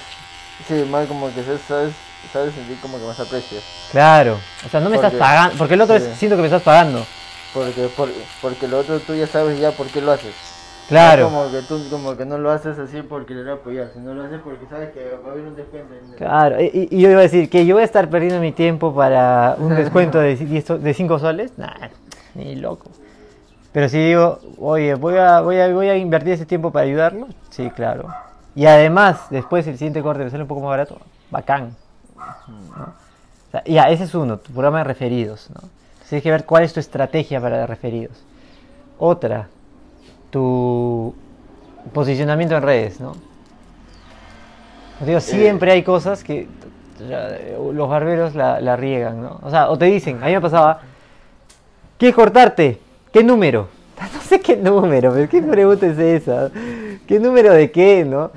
Sí, 0.67 0.85
más 0.91 1.07
como 1.07 1.27
que 1.35 1.43
sabes, 1.43 1.93
sabes, 2.33 2.55
sentir 2.55 2.79
como 2.81 2.99
que 2.99 3.05
más 3.05 3.19
aprecio. 3.19 3.59
Claro. 3.91 4.39
O 4.67 4.69
sea, 4.69 4.81
no 4.81 4.91
me 4.91 4.97
estás 4.97 5.11
Porque- 5.13 5.21
pagando, 5.25 5.57
porque 5.59 5.75
el 5.75 5.81
otro 5.81 5.99
sí. 5.99 6.05
es, 6.11 6.19
siento 6.19 6.37
que 6.37 6.43
me 6.43 6.49
estás 6.49 6.63
pagando. 6.63 7.05
Porque, 7.55 7.89
por, 7.97 8.09
porque 8.41 8.69
lo 8.69 8.79
otro 8.79 8.99
tú 9.01 9.15
ya 9.15 9.27
sabes 9.27 9.59
ya 9.59 9.73
por 9.73 9.87
qué 9.89 10.01
lo 10.01 10.13
haces. 10.13 10.35
Claro. 10.89 11.31
No 11.31 11.37
como 11.37 11.51
que 11.53 11.63
tú 11.63 11.81
como 11.91 12.17
que 12.17 12.25
no 12.25 12.39
lo 12.39 12.51
haces 12.51 12.79
así 12.79 13.03
por 13.03 13.25
querer 13.27 13.49
apoyar, 13.49 13.91
sino 13.95 14.13
lo 14.15 14.25
haces 14.25 14.41
porque 14.43 14.67
sabes 14.69 14.91
que 14.93 15.17
va 15.25 15.29
a 15.29 15.33
haber 15.33 15.45
un 15.45 15.57
descuento. 15.57 15.95
en- 15.95 16.17
Claro, 16.17 16.61
y, 16.61 16.89
y 16.91 17.01
yo 17.01 17.11
iba 17.11 17.21
a 17.21 17.23
decir 17.23 17.49
que 17.49 17.65
yo 17.67 17.75
voy 17.77 17.83
a 17.83 17.87
estar 17.87 18.09
perdiendo 18.11 18.41
mi 18.41 18.53
tiempo 18.53 18.95
para 18.95 19.55
un 19.59 19.75
descuento 19.77 20.19
de 20.19 20.37
5 20.95 21.19
soles, 21.19 21.53
nah, 21.57 21.89
ni 22.35 22.57
loco. 22.57 22.91
Pero 23.73 23.89
si 23.89 23.99
digo, 23.99 24.39
oye, 24.59 24.95
voy 24.95 25.17
a, 25.17 25.41
voy, 25.41 25.59
a, 25.59 25.73
voy 25.73 25.89
a 25.89 25.97
invertir 25.97 26.35
ese 26.35 26.45
tiempo 26.45 26.71
para 26.71 26.85
ayudarlo, 26.85 27.29
sí, 27.51 27.71
claro. 27.71 28.09
Y 28.55 28.67
además, 28.67 29.27
después 29.31 29.67
el 29.67 29.79
siguiente 29.79 30.03
corte 30.03 30.25
me 30.25 30.31
sale 30.31 30.43
un 30.43 30.49
poco 30.49 30.61
más 30.61 30.71
barato, 30.71 30.99
bacán. 31.31 31.75
¿no? 32.77 32.85
O 32.85 33.51
sea, 33.51 33.65
ya, 33.65 33.89
ese 33.89 34.05
es 34.05 34.15
uno, 34.15 34.37
tu 34.39 34.53
programa 34.53 34.79
de 34.79 34.85
referidos. 34.85 35.49
¿no? 35.55 35.69
Tienes 36.07 36.23
que 36.23 36.31
ver 36.31 36.45
cuál 36.45 36.65
es 36.65 36.75
tu 36.75 36.81
estrategia 36.81 37.41
para 37.41 37.67
referidos. 37.67 38.23
Otra, 38.99 39.49
tu 40.31 41.15
posicionamiento 41.95 42.55
en 42.55 42.63
redes, 42.63 43.01
¿no? 43.01 43.15
Como 44.99 45.07
digo, 45.07 45.21
siempre 45.21 45.73
hay 45.73 45.83
cosas 45.83 46.23
que 46.23 46.47
los 47.73 47.89
barberos 47.89 48.35
la, 48.35 48.61
la 48.61 48.77
riegan, 48.77 49.23
¿no? 49.23 49.41
O 49.43 49.51
sea, 49.51 49.71
o 49.71 49.79
te 49.79 49.87
dicen, 49.87 50.23
a 50.23 50.27
mí 50.27 50.33
me 50.33 50.41
pasaba, 50.41 50.81
¿quieres 51.97 52.15
cortarte? 52.15 52.79
¿Qué 53.13 53.23
número? 53.23 53.69
No 54.15 54.21
sé 54.21 54.41
qué 54.41 54.57
número, 54.57 55.13
pero 55.13 55.29
¿qué 55.29 55.43
pregunta 55.43 55.87
es 55.87 55.99
esa? 55.99 56.51
¿Qué 57.07 57.21
número 57.21 57.53
de 57.53 57.71
qué, 57.71 58.05
no? 58.05 58.31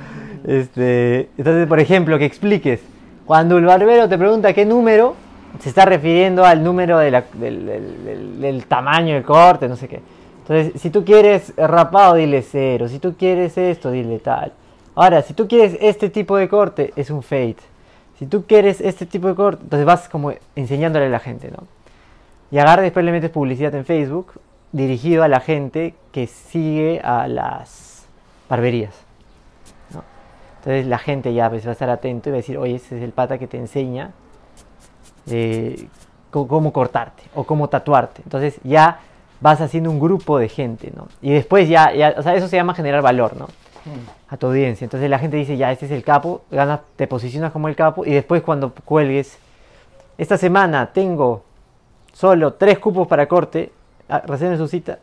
Este, 0.45 1.29
entonces, 1.37 1.67
por 1.67 1.79
ejemplo, 1.79 2.19
que 2.19 2.25
expliques. 2.25 2.81
Cuando 3.25 3.57
el 3.57 3.65
barbero 3.65 4.07
te 4.07 4.17
pregunta 4.17 4.53
qué 4.53 4.65
número, 4.65 5.15
se 5.59 5.69
está 5.69 5.85
refiriendo 5.85 6.45
al 6.45 6.63
número 6.63 6.99
de 6.99 7.09
la- 7.11 7.23
del, 7.33 7.65
del- 8.39 8.65
tamaño 8.65 9.15
del 9.15 9.23
corte, 9.23 9.67
no 9.67 9.75
sé 9.75 9.87
qué. 9.87 10.01
Entonces, 10.41 10.79
si 10.79 10.91
tú 10.91 11.03
quieres 11.03 11.53
rapado, 11.57 12.15
dile 12.15 12.43
cero. 12.43 12.87
Si 12.87 12.99
tú 12.99 13.15
quieres 13.17 13.57
esto, 13.57 13.89
dile 13.89 14.19
tal. 14.19 14.51
Ahora, 14.93 15.21
si 15.23 15.33
tú 15.33 15.47
quieres 15.47 15.77
este 15.81 16.09
tipo 16.11 16.37
de 16.37 16.47
corte, 16.47 16.93
es 16.95 17.09
un 17.09 17.23
fade. 17.23 17.55
Si 18.19 18.27
tú 18.27 18.43
quieres 18.45 18.79
este 18.81 19.05
tipo 19.07 19.27
de 19.29 19.35
corte, 19.35 19.63
entonces 19.63 19.85
vas 19.85 20.07
como 20.09 20.31
enseñándole 20.55 21.07
a 21.07 21.09
la 21.09 21.19
gente, 21.19 21.49
¿no? 21.49 21.63
Y 22.51 22.59
agarra 22.59 22.83
después 22.83 23.03
le 23.03 23.11
metes 23.11 23.31
publicidad 23.31 23.73
en 23.73 23.85
Facebook 23.85 24.33
dirigido 24.75 25.23
a 25.23 25.29
la 25.29 25.39
gente 25.39 25.95
que 26.11 26.27
sigue 26.27 26.99
a 27.01 27.27
las 27.27 28.05
barberías. 28.49 28.93
¿no? 29.93 30.03
Entonces 30.59 30.85
la 30.85 30.97
gente 30.97 31.33
ya 31.33 31.49
pues, 31.49 31.65
va 31.65 31.69
a 31.69 31.73
estar 31.73 31.89
atento 31.89 32.29
y 32.29 32.31
va 32.31 32.35
a 32.35 32.39
decir, 32.39 32.57
oye, 32.57 32.75
ese 32.75 32.97
es 32.97 33.03
el 33.03 33.11
pata 33.11 33.37
que 33.37 33.47
te 33.47 33.57
enseña 33.57 34.11
eh, 35.31 35.87
cómo 36.29 36.73
cortarte 36.73 37.23
o 37.35 37.45
cómo 37.45 37.69
tatuarte. 37.69 38.21
Entonces 38.23 38.59
ya 38.63 38.99
vas 39.39 39.61
haciendo 39.61 39.89
un 39.89 39.99
grupo 39.99 40.37
de 40.37 40.49
gente, 40.49 40.91
¿no? 40.93 41.07
Y 41.21 41.31
después 41.31 41.69
ya, 41.69 41.93
ya 41.93 42.13
o 42.17 42.21
sea, 42.21 42.35
eso 42.35 42.49
se 42.49 42.57
llama 42.57 42.73
generar 42.73 43.01
valor, 43.01 43.37
¿no? 43.37 43.47
A 44.27 44.35
tu 44.35 44.47
audiencia. 44.47 44.83
Entonces 44.83 45.09
la 45.09 45.19
gente 45.19 45.37
dice, 45.37 45.55
ya, 45.55 45.71
este 45.71 45.85
es 45.85 45.91
el 45.91 46.03
capo, 46.03 46.41
ganas, 46.51 46.81
te 46.97 47.07
posicionas 47.07 47.53
como 47.53 47.69
el 47.69 47.77
capo 47.77 48.05
y 48.05 48.11
después 48.11 48.41
cuando 48.41 48.73
cuelgues, 48.73 49.37
esta 50.17 50.37
semana 50.37 50.91
tengo 50.91 51.43
solo 52.11 52.55
tres 52.55 52.79
cupos 52.79 53.07
para 53.07 53.27
corte, 53.27 53.71
reserven 54.07 54.57
su 54.57 54.67
cita. 54.67 54.99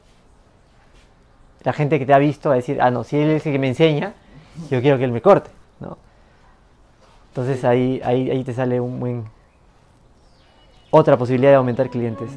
La 1.63 1.73
gente 1.73 1.99
que 1.99 2.07
te 2.07 2.13
ha 2.13 2.19
visto 2.19 2.49
va 2.49 2.55
a 2.55 2.57
decir, 2.57 2.81
ah, 2.81 2.91
no, 2.91 3.05
si 3.05 3.19
él 3.19 3.31
es 3.31 3.47
el 3.47 3.53
que 3.53 3.59
me 3.59 3.69
enseña, 3.69 4.15
yo 4.71 4.81
quiero 4.81 4.99
que 4.99 5.05
él 5.05 5.13
me 5.13 5.23
corte, 5.23 5.51
¿no? 5.81 5.97
Entonces 7.29 7.65
ahí, 7.65 8.01
ahí, 8.05 8.31
ahí 8.31 8.45
te 8.45 8.53
sale 8.53 8.81
un 8.81 9.01
buen... 9.01 9.25
Otra 10.91 11.17
posibilidad 11.17 11.53
de 11.53 11.57
aumentar 11.57 11.89
clientes. 11.89 12.31